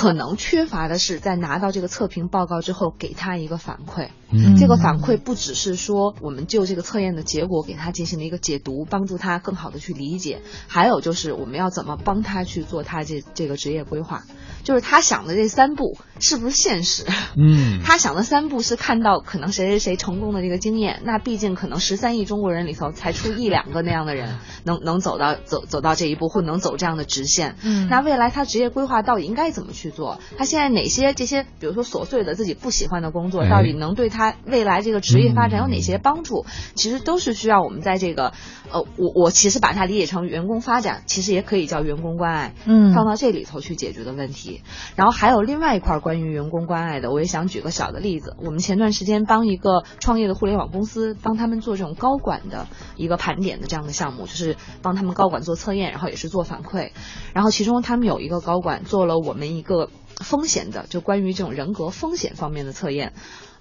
[0.00, 4.08] 可能缺乏的是在拿到这个测评报告之后，给他一个反馈。
[4.30, 4.56] 嗯。
[4.56, 14.24] 这个反馈不只是说我们就这个测验的结果给他进行了一个解读，帮助他更好的去理解，还有就是我们要怎么帮他去做他这这个职业规划，
[14.62, 17.04] 就是他想的这三步是不是现实？
[17.36, 27.56] 嗯他想的三步是看到可能谁谁谁成功的这个经验，那毕竟可能十三亿中国人里头才出一两个那样的人能能走到走走到这一步，或能走这样的直线。
[27.62, 30.20] 嗯那未来他职业规划到底应该怎么去做？
[30.36, 36.44] 他现在哪些这些，比如说琐碎的自己不喜欢的工作，哎到底能对他未来这个职业发展有哪些帮助？
[36.74, 38.32] 其实都是需要我们在这个
[38.70, 44.49] 呃，我我其实把它理解成员工发展，其实也可以叫员工关爱，嗯放到这里头去解决的问题。
[44.96, 48.34] 然后还有另外一块关于员工关爱的，我也想举个小的例子。
[48.38, 56.90] 我们前段时间帮一个创业的互联网公司，帮他们做这种高管的一个盘点的这样的项目，就是帮他们高管做测验，然后也是做反馈。
[57.32, 63.12] 然后其中他们有一个高管做了我们一个风险的，就关于这种人格风险方面的测验。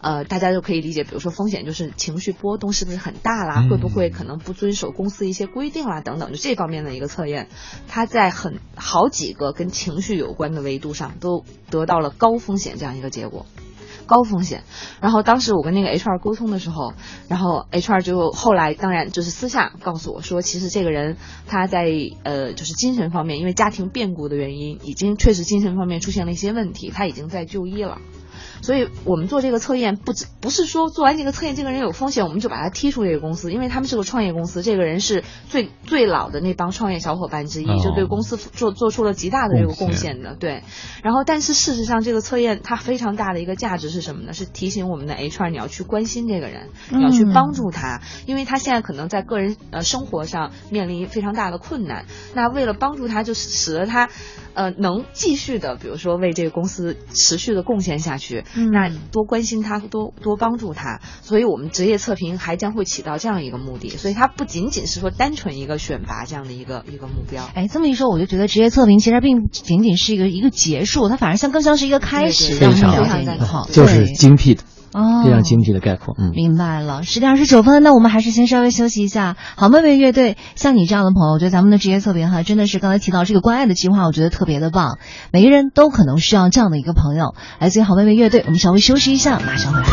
[0.01, 7.49] 呃，大家就可以理解，比如说风险就是情绪波动是不是很大啦，嗯会不会可能不遵守公司一些规定啦，等等，就这方面的一个测验，
[7.87, 13.45] 它在很好几个跟情绪有关的维度上都得到了高风险这样一个结果。
[14.05, 14.63] 高风险，
[15.01, 16.93] 然后当时我跟那个 HR 沟通的时候，
[17.27, 21.85] 然后 HR 就后来当然就是私下告诉我说，其实这个人他在
[22.23, 27.99] 呃就是精神方面，因为家庭变故的原因，已经确实精神方面出现了一些问题，他已经在就医了。
[28.61, 40.63] 所以我们做这个测验，不只不是说做完这个测验，这个人有风险，我们就把他踢出这个公司，因为他们是个创业公司，这个人是最最老的那帮创业小伙伴之一，哦就对公司做做出了极大的这个贡献的，对。
[41.03, 44.33] 然后，但是事实上，这个测验它非常大的一个价值是什么呢？
[44.33, 52.05] 是提醒我们的 HR 你要去关心这个人，你要去帮助他，因为他现在可能在个人呃生活上面临非常大的困难。
[52.33, 54.09] 那为了帮助他，就使得他
[54.59, 58.43] 呃能继续的，比如说为这个公司持续的贡献下去。
[58.57, 60.99] 嗯那多关心他，多多帮助他。
[61.21, 67.49] 所以我们职业测评还将会起到这样一个目的，所以它不仅仅是说单纯一个选拔这样的一个一个目标。
[67.55, 74.63] 哎，这么一说，我就觉得职业测评其实并不仅仅是一个一个结束，它反而像更像是一个开始，对对让我们非了解你好，就是精辟的，
[74.93, 76.15] 哦，非常精辟的概括。
[76.17, 79.37] 嗯，明白了，十点二十九分，那我们还是先稍微休息一下。
[79.55, 84.97] 好妹妹乐队，像你这样的朋友，我觉得咱们的职业测评哈，真的是刚才提到这个关爱的计划，我觉得特别的棒。
[85.31, 88.43] 每个人都可能需要这样的一个朋友，来自于好妹妹乐队。
[88.45, 89.87] 我们稍微休息一下，马上回来。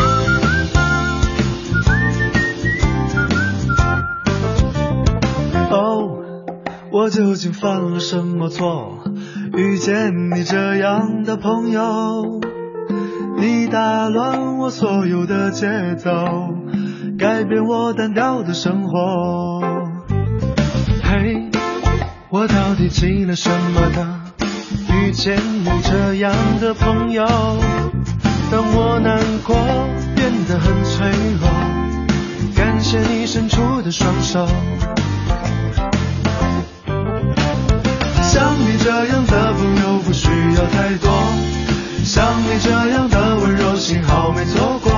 [5.71, 6.09] 哦，
[6.93, 8.99] 我究竟犯了什么错？
[9.57, 12.41] 遇见你这样的朋友，
[13.39, 16.11] 你打乱我所有的节奏，
[17.19, 19.61] 改变我单调的生活。
[21.03, 21.51] 嘿，
[22.31, 24.07] 我到底积了什么的？
[24.95, 27.27] 遇见你这样的朋友，
[28.51, 29.55] 当我难过
[30.15, 31.07] 变得很脆
[31.39, 31.47] 弱，
[32.57, 34.49] 感谢你伸出的双手。
[38.23, 41.11] 像你这样的朋友不需要太多，
[42.05, 43.26] 像你这样的
[43.79, 44.91] 幸好没错过，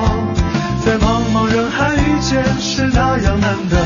[0.87, 3.77] 在茫茫人海遇见是那样难得，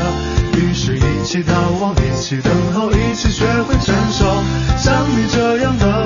[0.57, 4.25] 于是一起逃亡，一起等候，一起学会承受。
[4.77, 6.05] 像你这样的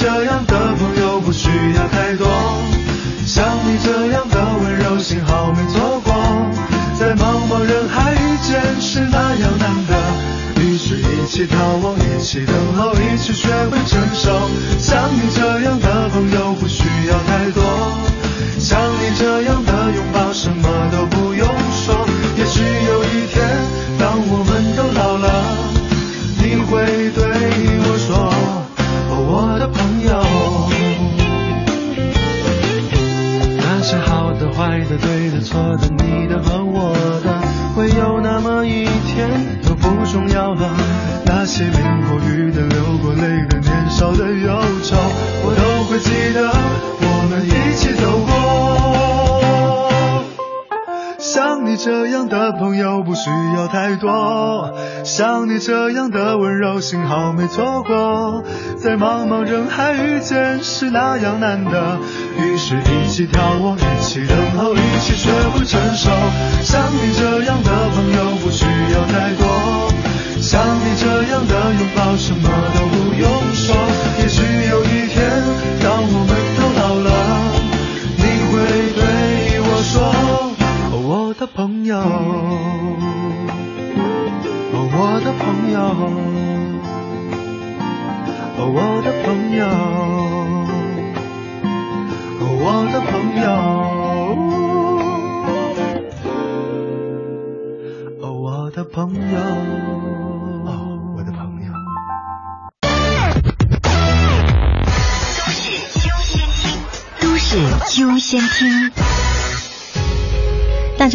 [0.00, 2.28] 这样的朋友不需要太多，
[3.26, 6.14] 像你这样的温柔幸好没错过，
[6.96, 14.48] 在茫茫人海遇见是那样难得，于是一起逃亡，一起等候，一起学会承受。
[14.78, 15.27] 像你
[60.62, 61.98] 是那样难得，
[62.38, 63.76] 于是一起眺望，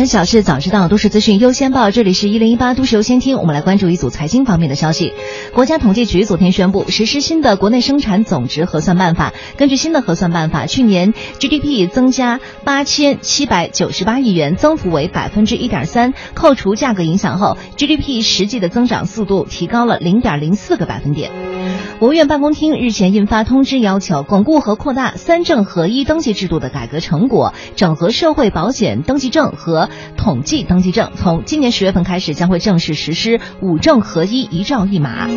[0.06, 1.92] 小事早知道，都市资讯优先报。
[1.92, 5.14] 这里是一零一八都市优先听，我们来关注一组财经方面的消息。
[5.54, 9.34] 国家统计局昨天宣布实施新的国内生产总值核算办法。
[9.58, 16.14] 根据新的核算办法，去年 GDP 增加八千七百九十八亿元，增幅为百分之一点三。
[16.34, 21.53] 扣除价格影响后，GDP 实际的增长速度提高了零点零四个百分点。
[22.00, 31.12] 国务院办公厅日前印发通知，要求巩固和扩大三证合一登记制度的改革成果，整合社会保险登记证和统计登记证。
[31.16, 35.30] 从今年十月份开始，将会正式实施五证合一、一照一码。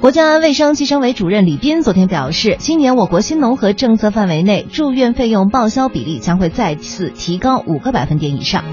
[0.00, 8.64] 国家卫生计生委主任李斌昨天表示，今年我国新农合政策范围内住院费用报销比例将会再次提高五个百分点以上。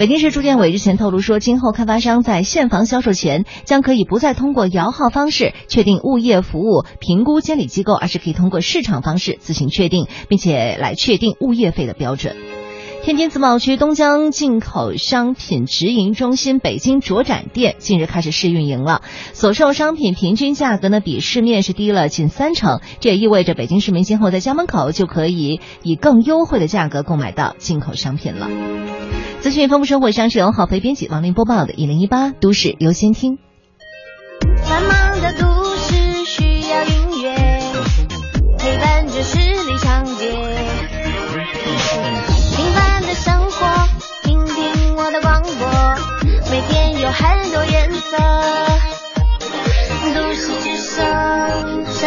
[0.00, 12.34] 北京市住建委日前透露说，今后开发商在现房销售前，将可以不再通过摇号方式确定物业服务评估监理机构，而是可以通过市场方式自行确定，并且来确定物业费的标准。
[13.10, 19.02] 天津自贸区东江进口商品直营中心北京卓展店近日开始试运营了，
[19.32, 28.48] 所售商品平均价格呢比市面是低了近三成，这也意味着北京市民今后在家门口就可以以更优惠的价格购买到进口商品了。
[29.40, 33.38] 资讯丰富生活上是由郝飞编辑王林播报的，一零一八都市优先听。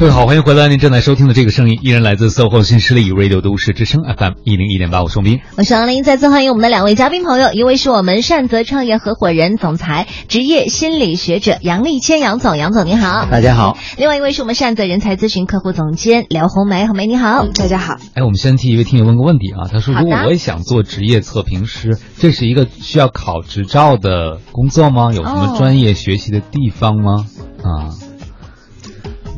[0.00, 0.66] 各位好，欢迎回来！
[0.68, 6.02] 您正在收听的这个声音依然来自 SOHO 新势力 Radio 都市之声 FM 一零一点八，我是宋斌，我是王林。
[6.02, 13.76] 再次欢迎我们的两位嘉宾朋友，一位是我们善泽创业合伙人、总裁、职业心理学者杨立谦杨总，杨总您好，大家好。
[13.98, 17.98] 另外一位是我们善泽人才咨询客户总监刘红梅，红梅你好，大家好。
[18.14, 25.12] 哎，我们先替一位听友问个问题啊，他说如果我也想做职业测评师，这是一个需要考执照的工作吗？
[25.12, 27.26] 有什么专业学习的地方吗？
[27.62, 27.92] 啊？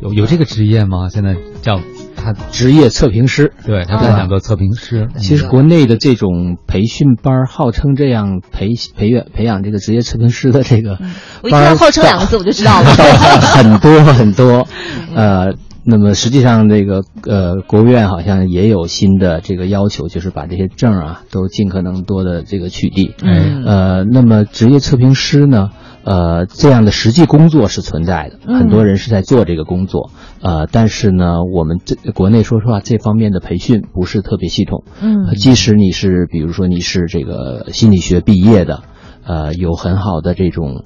[0.03, 1.07] 有有这个职业吗？
[1.07, 1.79] 现在叫
[2.17, 5.07] 他职业测评师，对他想做测评师。
[5.17, 10.97] 其实国内的这种培训班，号称这样培培养培养这个职业测评师的这个，
[11.41, 12.85] 我一听到“号称”两个字我就知道了，
[13.55, 14.67] 很多很多。
[15.15, 15.53] 呃，
[15.85, 23.13] 那么实际上这个呃，国务院好像也有新的这个要求，就是把这些证啊都尽可能多的这个取缔。
[23.23, 25.69] 嗯，呃，那么职业测评师呢？
[26.03, 38.83] 呃，这样的实际工作是存在的，很多人是在做这个工作，呃，但是呢，我们这国内说实话，这方面的培训不是特别系统，嗯，即使你是，比如说你是这个心理学毕业的，
[39.25, 40.83] 呃，有很好的这种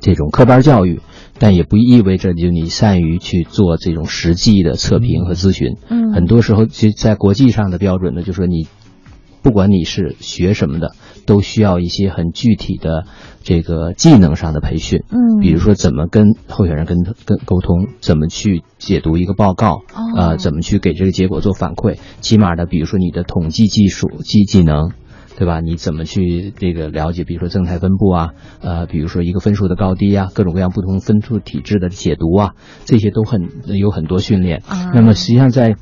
[0.00, 1.00] 这种科班教育，
[1.38, 8.66] 但也不意味着就你善于去做这种实际的测评和咨询，嗯，很多时候其实在国际上的标准呢，就说你。
[9.42, 10.92] 不管你是学什么的，
[11.24, 13.06] 都需要一些很具体的
[13.42, 15.04] 这个技能上的培训。
[15.10, 19.82] 嗯，比如说怎么跟候选人跟跟沟通，怎么去解读一个报告，
[20.16, 21.98] 呃，怎么去给这个结果做反馈。
[22.20, 24.92] 起码的，比如说你的统计技术技技能，
[25.36, 25.60] 对吧？
[25.60, 28.30] 你怎么去这个了解，比如说正态分布啊，
[28.60, 32.52] 呃，比如说一个分数的高低啊，各种各样不同分数体制的解读啊，
[32.84, 34.62] 这些都很有很多训练。
[34.94, 35.76] 那么实际上在。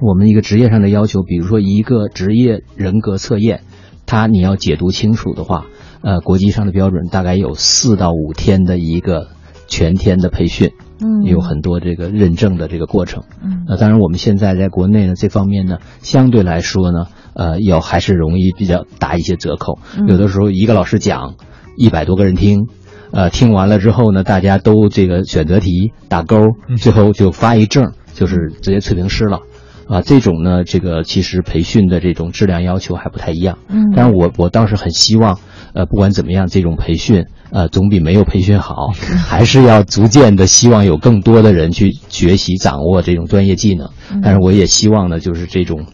[0.00, 3.60] 我们一个职业上的要求，比如说一个职业人格测验，
[4.04, 5.66] 它你要解读清楚的话，
[6.02, 9.28] 呃，国际上的标准大概有四到五天的一个
[9.68, 19.78] 全天的培训，嗯，有很多这个认证的这个过程，嗯，那当然我们现在在国内呢，这方面呢，相对来说呢，呃，要还是容易比较打一些折扣，
[20.08, 21.36] 有的时候一个老师讲，
[21.76, 22.66] 一百多个人听，
[23.12, 26.36] 呃，听完了之后呢，大家都这个选择题打勾，
[26.78, 29.40] 最后就发一证，就是直接测评师了。
[29.88, 33.58] 啊，这种呢，这个其实培训的这种质量要求还不太一样。
[33.68, 35.38] 嗯，但是我我倒是很希望，
[35.74, 38.88] 呃，不管怎么样，这种培训，呃，总比没有培训好，
[39.28, 43.90] 还是要逐渐的希望有更多的人去学习掌握这种专业技能。
[44.22, 45.86] 但是我也希望呢，就是这种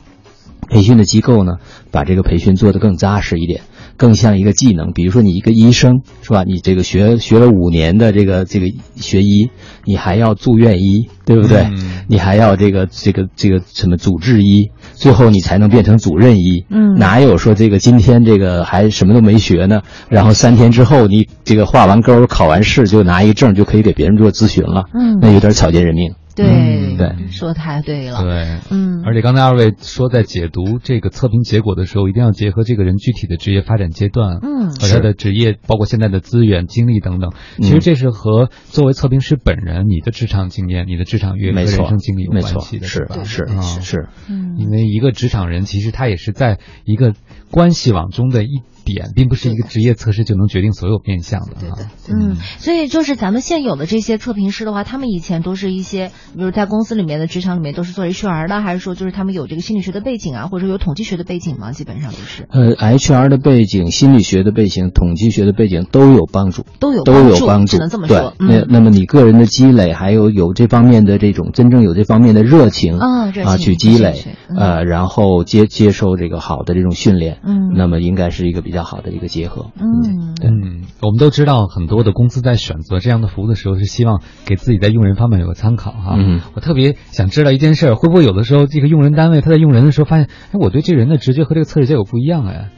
[0.68, 1.54] 培训的机构呢，
[1.90, 3.62] 把这个培训做得更扎实一点。
[3.98, 6.44] 更像一个技能，比如说你一个医生是吧？
[6.44, 9.50] 你这个学学了五年的这个这个学医，
[9.84, 11.66] 你还要住院医，对不对？
[12.06, 16.64] 你还要这个这个这个什么主治医，最后你才能变成主任医。
[16.70, 19.82] 嗯，哪有说这个今天这个还什么都没学呢？
[20.08, 24.84] 然后三天之后你这个画完勾考完试就拿一证就可以给别人做咨询了？
[24.94, 26.14] 嗯，那有点草菅人命。
[26.46, 28.22] 对对，说太对了。
[28.22, 37.32] 对，嗯，而且刚才二位说，在解读这个测评结果的时候，一定要结合这个人具体的职业发展阶段，嗯，和他的职业，包括现在的资源、经历等等。
[37.58, 43.46] 其实这是和作为测评师本人，你的职场经验、你的职场阅历和人生经历有关系的，是是
[43.82, 47.14] 是，嗯，因为一个职场人，其实他也是在一个
[47.50, 48.62] 关系网中的一。
[48.94, 61.72] 点并不是一个职业测试就能决定所有面相的哈，嗯，所以就是咱们现有的这些测评师的话，他们以前都是一些，比如在公司里面的职场里面都是做 HR 的，还是说就是他们有这个心理学的背景啊，或者有统计学的背景吗？
[61.72, 62.46] 基本上都是。
[62.50, 68.34] 呃，HR 的背景、心理学的背景、统计学的背景都有帮助，都有都有帮助，只能这么说。
[68.38, 74.24] 那那么你个人的积累，还有有这方面的这种真正有这方面的热情啊，啊，去积累，
[74.56, 79.70] 呃，然后接接受这个好的这种训练，嗯，那么应该是一个比较好的一个结合。
[79.76, 86.16] 嗯，嗯，我们都知道很多的公司在选择这样的服务的时候，是希望给自己在用人方面有个参考哈。
[86.18, 92.70] 嗯，我特别想知道一件事，会不会有的时候这个用人单位他在用人的时候发现，哎，我对这人的直觉和这个测试结果不一样哎。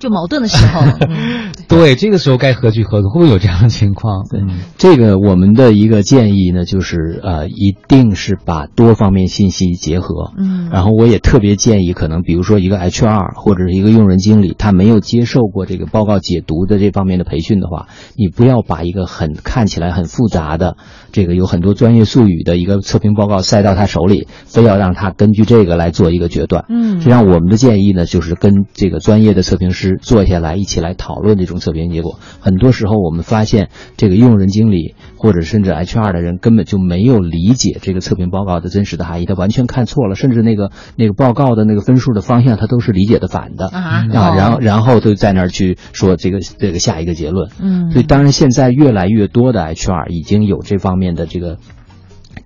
[0.00, 0.82] 就矛盾的时候，
[1.68, 3.10] 对，这个时候该何去何从？
[3.10, 4.24] 会不会有这样的情况？
[4.32, 10.32] 嗯，这个我们的一个建议呢，就是呃，一定是把多方面信息结合。
[10.38, 20.78] 嗯，然后我也特别建议，可能比如说一个 HR 或者是一个用人经理，他没有接受过这个报告解读的这方面的培训的话，你不要把一个很看起来很复杂的
[21.12, 26.64] 这个有很多专业术语的一个测评报告塞到他手里，非要让他根据这个来做一个决断。
[26.70, 29.89] 嗯，实际上我们的建议呢，就是跟这个专业的测评师。
[29.90, 32.18] 师坐下来一起来讨论这种测评结果。
[32.40, 47.50] 很多时候我们发现，这个用人经理或者甚至 HR 的人根本就没有理解这个测评报告的真实的含义，他完全看错了，甚至那个那个报告的那个分数的方向，他都是理解的反的啊然后然后就在那儿去说这个这个下一个结论。
[47.60, 51.58] 嗯所以当然现在越来越多的 HR 已经有这方面的这个。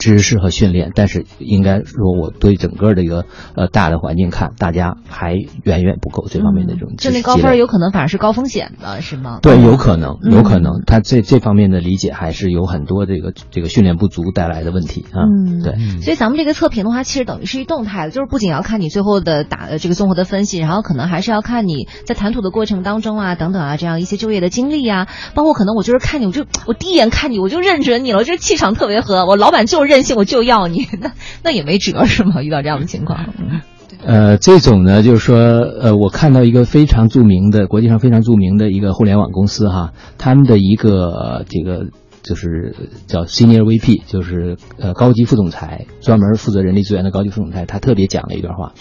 [0.04, 3.24] 知识和训练，但是应该说，我对整个的一个
[3.56, 9.38] 呃大的环境看，大家还远远不够这方面的这种知就那高分儿有可能反而是高风险的，是吗？
[9.40, 15.24] 对，有可能，嗯有可能，他这这方面的理解还是有很多这个这个训练不足带来的问题啊。
[15.24, 31.12] 嗯对，所以咱们这个测评的话，其实等于是一动态的，就是不仅要看你最后的打呃这个综合的分析，然后可能还是要看你在谈吐的过程当中啊，等等啊，这样一些就业的经历啊，包括可能我就是看你，我就我第一眼看你，我就认准你了，我这气场特别合，我老板就任性，我就要你， 那
[31.42, 32.42] 那也没辙是吗？
[32.42, 33.32] 遇到这样的情况，
[34.04, 41.86] 呃，这种呢，就是说，呃，我看到一个非常著名的国际上非常著名的一个互联网公司哈，他们的一个这个
[42.22, 42.74] 就是
[43.06, 48.72] 叫 Senior VP，就是呃高级副总裁，专门负责人力资源的高级副总裁，他特别讲了一段话。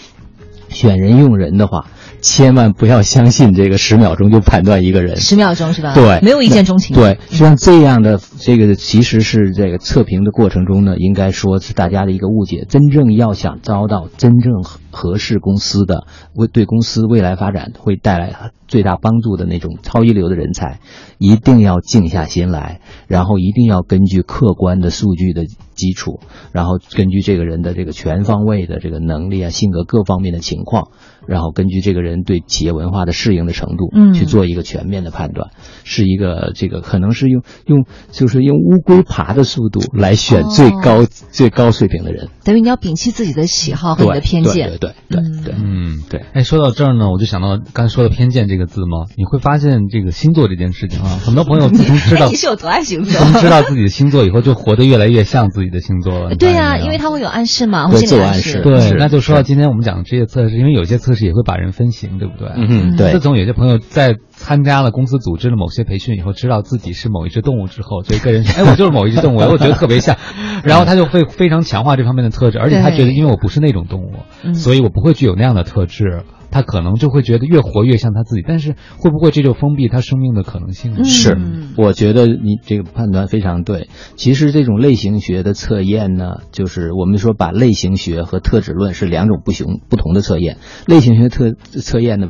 [0.70, 1.86] 选人用人的话，
[2.24, 5.20] 千万不要相信这个十秒钟就判断一个人。
[5.20, 5.92] 十秒钟是吧？
[5.94, 6.96] 对，没有一见钟情。
[6.96, 12.64] 对，实际上这样的这个其实是这个测评的过程中呢，应该说是大家的一个误解。
[12.66, 14.64] 真正要想招到真正
[14.94, 20.80] 合合适公司的，为对公司未来发展会带来最大帮助的那种超一流的人才，
[21.18, 25.44] 一定要静下心来，然后一定要根据客观的数据的
[25.74, 26.20] 基础，
[26.52, 30.88] 然后根据这个人的这个全方位的这个能力啊、性格各方面的情况，
[31.28, 35.50] 然后根据这个人对企业文化的适应的程度，嗯去做一个全面的判断，
[35.84, 42.30] 是一个这个可能是用用就是用乌龟爬的速度来选最高、最高水平的人。
[42.42, 44.68] 等于你要摒弃自己的喜好和你的偏见。
[44.68, 46.22] 对对对对对对，嗯，对。
[46.32, 53.12] 哎，说到这儿呢，我就想到刚才说的偏见这个字嘛，你会发现这个星座这件事情啊，很多朋友自从知道 你是有多爱星座？
[53.12, 56.34] 自从知道自己的星座以后，就活得越来越像自己的星座了。
[56.34, 58.60] 对呀、呀、因为他会有暗示嘛，对会心理自我暗示示。
[58.62, 62.48] 对，那就说到今天我们讲的职业测试，因为有些测试也会把人分型，对不对？
[62.56, 64.14] 嗯哼对自从有些朋友在
[64.44, 70.18] 参加了公司组织的某些培训以后，知道自己是某一只动物之后，就个人说， 哎，我就是某一只动物，我觉得特别像，
[70.62, 74.12] 然后他就会非常强化这方面的特质，而且他觉得，因为我不是那种动物，
[74.42, 74.54] 嗯。
[74.54, 76.24] 所以我不会具有那样的特质。
[76.54, 81.02] 他可能就会觉得越活越像他自己，但是会不会这就封闭他生命的可能性呢？
[81.02, 83.88] 是嗯，我觉得你这个判断非常对。
[84.14, 90.58] 其实这种类型学的测验呢，就是我们说把类型学和特质论是两种不同不同的测验。
[90.86, 92.28] 类型学特测验呢，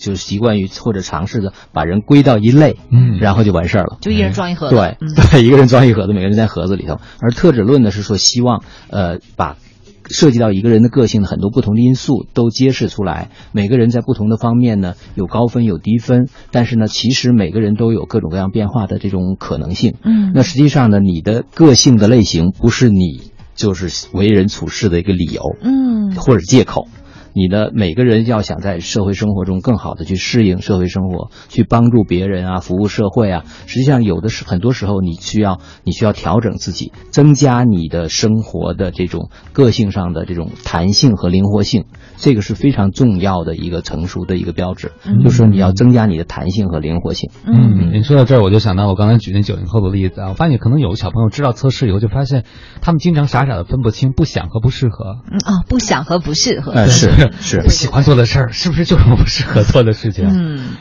[0.00, 3.98] 就是习惯于或者尝试着把人归到一类，嗯然后就完事儿了。
[4.00, 4.74] 就一人装一盒子。
[4.74, 6.98] 对嗯 对，一个人装一盒子，每个人在盒子里头。
[7.20, 9.56] 而特质论呢，是说希望呃把
[10.10, 13.30] 涉及到一个人的个性的很多不同的因素都揭示出来。
[13.52, 19.94] 每个人在不同的方面呢，有高分有低分，但是呢，其实每个人都有各种各样变化的这种可能性。
[20.02, 26.88] 嗯那实际上呢，你的个性的类型不是你就是为人处事的一个理由，嗯或者借口。
[27.36, 41.84] 你的每个人要想在社会生活中更好的去适应社会生活，去帮助别人啊，服务社会啊，实际上有的是很多时候你需要你需要调整自己，增加你的生活的这种个性上的这种弹性和灵活性，
[42.16, 47.30] 这个是非常重要的一个成熟的一个标志，嗯就是说你要增加你的弹性和灵活性。
[47.44, 52.44] 嗯，您说到这儿，我就想到我刚才举那九零后的例子啊，我发现可能有的小朋友知道测试以后，就发现
[52.80, 55.18] 他们经常傻傻的分不清不想和不适合。
[55.30, 56.72] 嗯啊，不想和不适合。
[56.72, 57.58] 呃，是是。
[57.64, 60.26] 我喜欢做的事儿，是不是就是我不适合做的事情？
[60.28, 60.76] 嗯，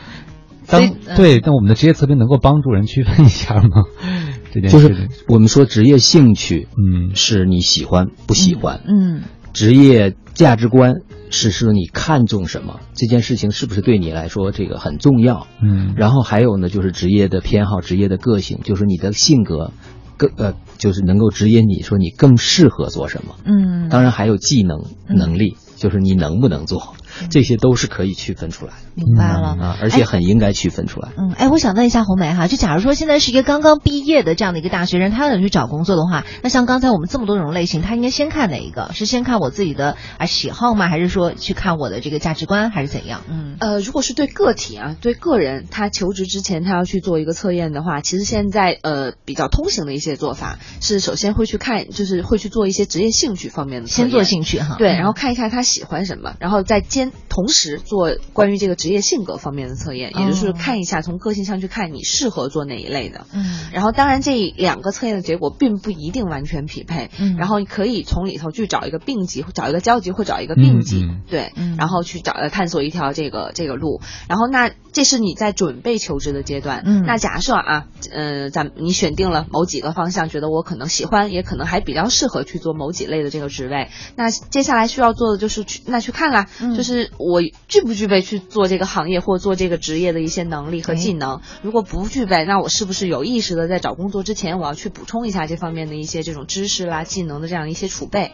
[0.68, 0.82] 当
[1.16, 3.84] 对，但我们的职业测评能够帮助人区分一下吗？
[4.52, 9.24] 这件就是，我们说职业兴趣，嗯，是你喜欢不喜欢，嗯
[9.54, 10.96] 职业价值观
[11.30, 15.48] 是说你看重什么，这件事情是不是对你来说这个很重要？
[15.62, 15.94] 嗯。
[15.96, 19.72] 然后还有呢，就是职业的偏好、职业的个性，就是你的性格，
[20.18, 23.36] 更呃，就是能够指引你说你更适合做什么。
[23.46, 25.56] 嗯，当然还有技能、能力，
[25.86, 26.96] 就是你能不能做，
[27.30, 29.56] 这些都是可以区分出来的明白了。
[29.60, 31.10] 啊，而且很应该区分出来。
[31.18, 38.92] 嗯，哎，我想问一下红梅哈，就假如说现在是一个刚刚毕业的这样的一个大学生，他想去找工作的话，那像刚才我们这么多种类型，他应该先看哪一个？
[38.94, 40.88] 是先看我自己的啊喜好吗？
[40.88, 43.22] 还是说去看我的这个价值观，还是怎样？
[43.30, 54.76] 嗯呃，如果是对个体啊，对个人，他求职之前他要去做一个测验的话，其实现在呃比较通行的一些做法是，首先会去看，就是会去做一些职业兴趣方面的先做兴趣哈。
[54.78, 63.26] 对，嗯然后看一看他喜欢什么，然后再兼边同时做关于这个职业性格方面的测验，也就是看一下从个性上去看你适合做哪一类的。
[63.34, 67.36] 嗯，然后当然这两个测验的结果并不一定完全匹配，嗯。
[67.38, 71.22] 然后你可以从里头去找一个并集，找一个交集或找一个并集，嗯嗯。
[71.30, 71.76] 对，嗯。
[71.78, 74.02] 然后去找呃探索一条这个这个路。
[74.30, 77.04] 然后那这是你在准备求职的阶段，嗯。
[77.06, 83.90] 那假设啊，呃，咱你选定了某几个方向，觉得我可能喜欢，也可能还比较适合去做某几类的这个职位。
[84.16, 86.76] 那接下来需要做的就是去那去看啦，嗯。
[86.76, 91.42] 就是我具不具备去做这个行业或做这个职业的一些能力和哎技能。
[91.62, 98.32] 如果不具备，那我是不是有意识的在找工作之前，我要去补充一下这方面的一些这种知识啦、技能的这样一些储备？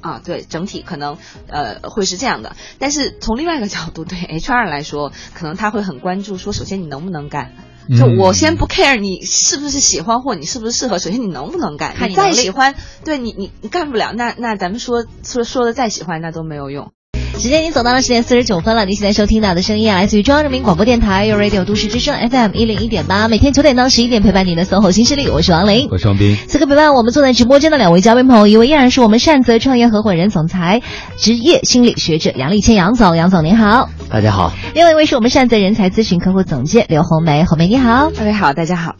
[0.00, 1.16] 啊，对，整体可能
[1.48, 2.54] 呃会是这样的。
[2.78, 7.52] 但是从另外一个角度，对 HR 来说，可能他会很关注说，首先你能不能干。
[7.88, 11.94] 就嗯我先不 care 你是不是喜欢或你是不是适合，首先你能不能干。
[12.08, 12.74] 你再喜欢，
[13.04, 16.92] 对你你你干不了，那那咱们说说说的再喜欢，那都没有用。
[17.38, 25.88] 时间已经走到了十点四十九分了，您现在收听到的声音啊，来自于中央人民广播电台 u Radio 都市之声 FM 一零一点八，每天九点到十一点陪伴您的 SOHO 新势力，我是王琳。
[25.90, 26.36] 我是王斌。
[26.48, 30.80] 此刻陪伴我们坐在直播间的两位嘉宾朋友，一位依然是我们善泽创业合伙人、总裁、
[31.18, 38.10] 职业心理学者杨立谦杨总，杨总您好；大家好，另外一位是我们善泽人才咨询客户总监刘红梅，红梅你好。
[38.16, 38.96] 各位好，大家好。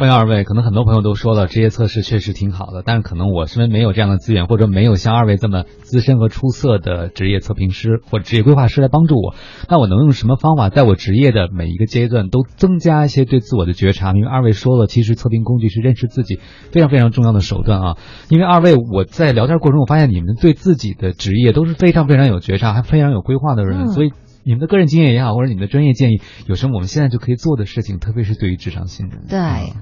[0.00, 9.34] 欢迎二位，可能很多朋友都说了，职业测试确实挺好的，但是可能我身边没有这样的资源，或者没有像二位这么资深和出色的职业测评师或者职业规划师来帮助我。
[9.68, 14.14] 那我能用什么方法，在我职业的每一个阶段都增加一些对自我的觉察？
[14.14, 16.40] 因为二位说了，其实测评工具是认识自己
[16.72, 17.96] 非常非常重要的手段啊。
[18.30, 24.12] 因为二位我在聊天过程中，我发现你们对自己的职业都是非常非常有觉察，还非常有规划的人，嗯所以。
[24.44, 27.98] 你们的个人经验也好，或者你们的专业建议，有什么我们现在就可以做的事情？
[27.98, 29.24] 特别是对于职场新人。
[29.28, 29.74] 对，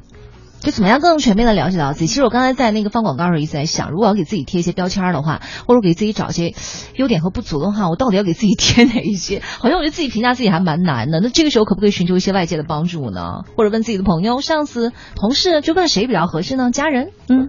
[0.61, 2.07] 就怎么样更全面的了解到自己。
[2.09, 6.55] 其实我刚才在那个放广告的时候一直在想，如果要给自己贴一些标签的话，或者给自己找一些
[6.97, 9.41] 优点和不足的话，我到底要给自己贴哪一些？
[9.41, 11.21] 好像我觉得自己评价自己还蛮难的。
[11.21, 13.45] 那这个时候可不可以寻求一些外界的帮助呢？
[13.57, 16.73] 或者问自己的朋友、上司、同事，就问谁比较合适呢？
[16.73, 17.13] 家人？
[17.29, 17.49] 嗯，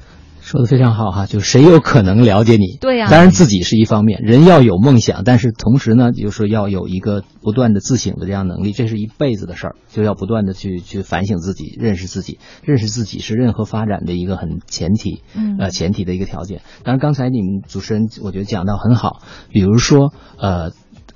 [0.49, 2.77] 说的非常好哈，就谁有可能了解你？
[2.81, 16.61] 对呀当然自己是一方面，人要有梦想，但是同时呢，就是说要有一个不断的自省的这样能力，这是一辈子的事儿，就要不断的去去反省自己，认识自己，认识自己是任何发展的一个很前提，嗯呃，前提的一个条件。
[16.83, 19.21] 当然，刚才你们主持人我觉得讲到很好，
[19.51, 20.71] 比如说呃。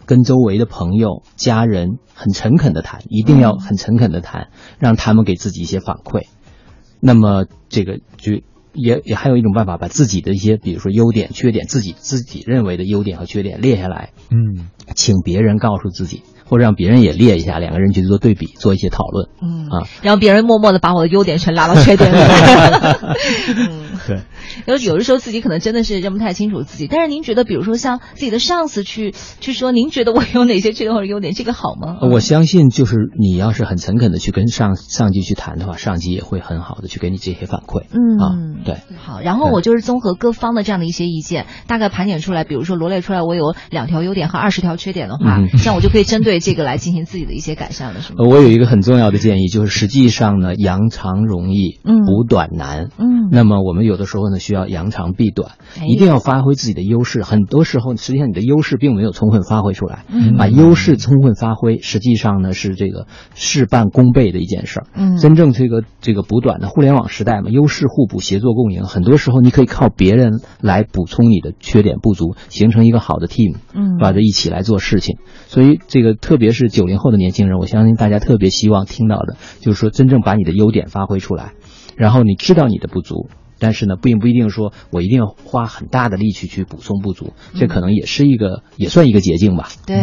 [0.06, 6.24] 跟周围的朋友、家人很诚恳的谈，一定要很诚恳的谈，让他们给自己一些反馈。
[7.00, 8.42] 那么这个就
[8.74, 16.24] 也也还有一种办法，把自己的一些，比如说优点、缺点，自己自己认为的优点和缺点列下来，嗯，请别人告诉自己，
[16.54, 19.28] 或者让别人也列一下，两个人去做对比，做一些讨论。
[19.42, 22.18] 嗯啊，然后别人默默的把我的优点全拉到缺点里。
[23.58, 24.22] 嗯，对。
[24.68, 31.98] 有有的时候自己可能真的是认不太清楚自己，但是您觉得，比如说像自己的上司去去说，您觉得我有哪些缺点或者优点，这个好吗？
[32.12, 37.86] 我相信，就是你要是很诚恳的去跟上上级去谈的话，上级也会很好的去给你这些反馈。
[37.90, 38.78] 嗯啊，对。
[38.98, 48.18] 好，然后我就是综合各方的这样的一些意见，大概盘点出来，比如说罗列出来我有两条优点和二十条缺点的话，嗯这样我就可以针对这个来进行自己的一些改善了，是吗？
[48.20, 52.90] 呃我有一个很重要的建议，就是实际上呢，扬长容易，嗯补短难。
[52.98, 57.24] 嗯那么我们有的时候呢，需要扬长避短，哎一定要发挥自己的优势。
[57.24, 60.04] 很多时候，实际上你的优势并没有充分发挥出来。
[60.10, 64.88] 嗯把优势充分发挥，实际上呢是这个事半功倍的一件事儿。
[64.94, 68.84] 嗯真正这个这个补短的互联网时代嘛，优势互补，协作共赢。
[68.84, 75.18] 很多时候你可以靠别人来补充你的缺点不足，形成一个好的 team，嗯把这一起来做事情。
[75.48, 81.52] 所以这个特别是九零后的年轻人，我相信大家特别希望听到的，就是说真正把你的优点发挥出来，
[81.98, 83.30] 然后你知道你的不足。
[83.60, 89.70] 但是呢，并不一定说我一定要花很大的力气去补充不足，这可能也是一个，也算一个捷径吧。
[89.86, 89.96] 对，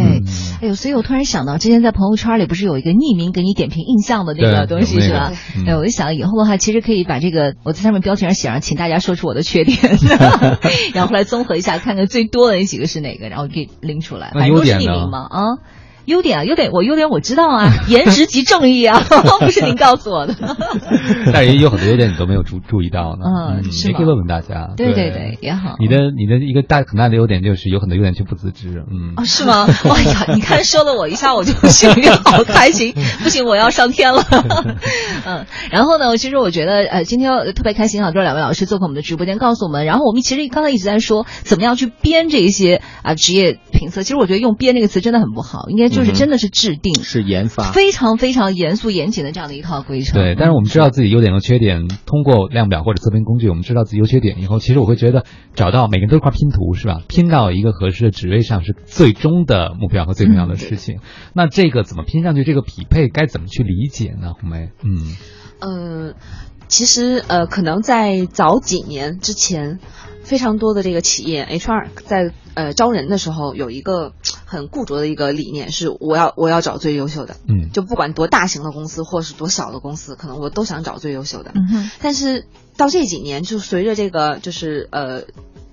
[0.62, 5.32] 哎呦，所以我突然想到，之前在朋友圈里不是有一个匿名给你点评印象的那个东西是吧？
[5.58, 9.76] 嗯哎，我就想以后的话，其实可以把这个我在上面标题上写上，请大家说出我的缺点，
[10.94, 14.30] 然后后来综合一下，看看最多的那几个是哪个，然后给拎出来。
[14.32, 15.42] 那反正都是优点呢匿名嘛啊。
[16.10, 19.00] 优点啊，优点我优点我知道啊， 颜值即正义啊，
[19.40, 20.34] 不是您告诉我的。
[21.32, 23.24] 但是也有很多优点你都没有注注意到呢。
[23.26, 24.70] 嗯你也可以问问大家。
[24.76, 28.84] 对对对对也好你的你的一个大很大的优点就是有很多优点却不自知。
[28.90, 29.14] 嗯。
[29.16, 29.66] 哦，是吗？
[29.84, 32.92] 哎呀，你看说了我一下，我就心里好开心。
[33.22, 34.24] 不行，我要上天了。
[35.26, 39.84] 嗯，然后呢，其实我觉得呃，今天特别开心啊，就是两位老师做客我们的直播间，告诉我们。
[39.86, 44.02] 然后我们其实刚才一直在说，怎么样去编这一些啊、职业评测。
[44.02, 50.20] 其实我觉得用编这个词真的很不好，应该就是真的是制定，是研发，非常非常严肃严谨的这样的一套规程。
[50.20, 55.24] 对，但是我们知道自己优点和缺点，通过量表或者测评工具，我们知道自己优缺点以后，其实我会觉得
[55.54, 57.00] 找到每个人都是块拼图，是吧？
[57.08, 60.98] 拼到一个合适的职位上是最终的目标和最重要的事情。
[61.34, 62.44] 那这个怎么拼上去？
[62.44, 64.34] 这个匹配该怎么去理解呢？
[64.38, 65.16] 红梅，嗯，
[65.60, 66.14] 呃，
[66.70, 69.78] 其实呃，可能在早几年之前。
[70.22, 74.12] 非常多的这个企业 HR 在呃招人的时候有一个
[74.44, 81.50] 很固着的一个理念，是我要我要找最优秀的，嗯，就不管多大型的公司或是多小的公司，可能我都想找最优秀的。
[81.54, 85.22] 嗯但是到这几年，就随着这个就是呃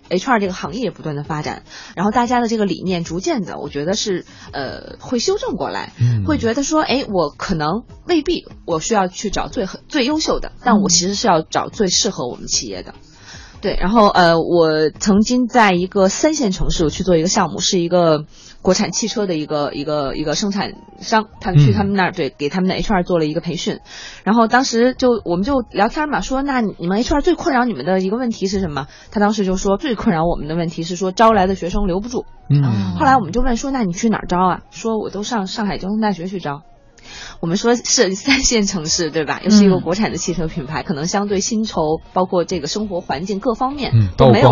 [0.09, 1.63] HR 这个行业不断的发展，
[1.95, 12.93] 然后大家的这个理念逐渐的，我觉得是呃会修正过来，嗯会觉得说，哎，我可能未必我需要去找最最优秀的，但我其实是要找最适合我们企业的。
[13.59, 18.25] 对，然后呃，我曾经在一个三线城市去做一个项目，是一个
[18.61, 23.79] 国产汽车的一个一个一个生产商，他们去他们那儿对给他们的 HR 做了一个培训，
[24.23, 28.87] 然后当时就我们就聊天嘛，说那你们 HR 最困扰你们的一个问题是什么？
[29.11, 32.25] 他当时就说最困扰我们的问题是说招来的学生留不住。
[32.49, 34.61] 嗯，后来我们就问说那你去哪儿招啊？
[34.71, 36.63] 说我都上上海交通大学去招。
[37.39, 37.83] 我们说是
[38.15, 39.41] 三线城市，对吧？
[39.43, 44.49] 又是一个国产的汽车品牌，可能相对薪酬，包括这个生活环境各方面都没有，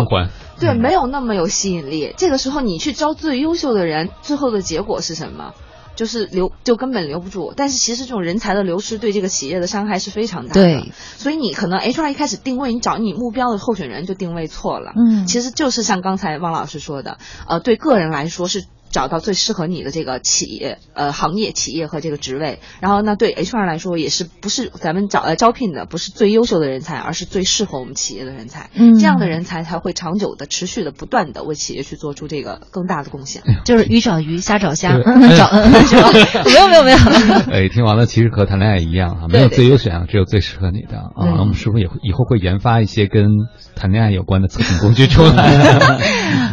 [0.58, 2.14] 对，没有那么有吸引力。
[2.16, 5.52] 这个时候你去招最优秀的人，最后的结果是什么？
[5.96, 7.54] 就是留，就根本留不住。
[7.56, 10.62] 但是其实这种人才的流失对这个企业的伤害是非常大的。
[10.62, 14.92] 对，所以你可能 HR 一开始定位你找你目标的候选人就定位错了。
[14.94, 17.16] 嗯，其实就是像刚才汪老师说的，
[17.48, 18.66] 呃，对个人来说是。
[18.90, 28.70] 找到最适合你的这个企业、呃行业、企业和这个职位，然后那对 HR 来说也是不是咱们找呃招聘的不是最优秀的人才，而是最适合我们企业的人才。
[28.74, 33.42] 嗯，这样的人才才会长久的、持续的、不断的为企业去做出这个更大的贡献。
[33.64, 35.02] 就是鱼找鱼，虾找虾， 找
[35.84, 36.44] 是吧？
[36.44, 36.96] 没有没有没有。
[37.52, 41.36] 哎，听完了，其实和谈恋爱一样啊，没有最优选，只有最适合你的啊。
[41.38, 43.26] 我们是不是也以后会研发一些跟
[43.74, 45.78] 谈恋爱有关的测评工具出来？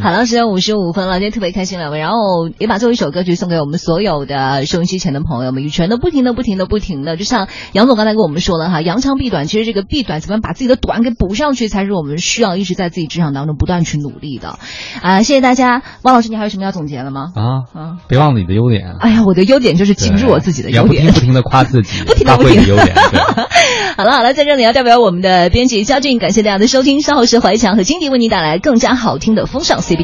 [0.02, 2.18] 好了，时间五十五分了，今天特别开心两位，然后
[2.58, 14.60] 也把最后一首歌曲送给我们所有的收音机前的朋友们，羽泉的不停的不停的不停的，就像杨总刚才跟我们说了哈，扬长避短，其实这个避短怎么样把自己的短给补上去，才是我们需要一直在自己职场当中不断去努力的。
[15.02, 17.32] 啊，谢谢大家，汪老师，你还有什么要总结的吗？
[17.36, 17.44] 啊
[17.74, 18.96] 啊，别忘了你的优点。
[19.00, 22.96] 哎呀，我的优点就是记不住我自己的优点， 不停不停的夸自己， 不停的不停的优点。
[23.98, 30.04] 好了好了，在这里要代表我们的编辑肖俊，感谢大家的收听，稍后是怀强和金迪为您带来更加好听的风尚 CBD。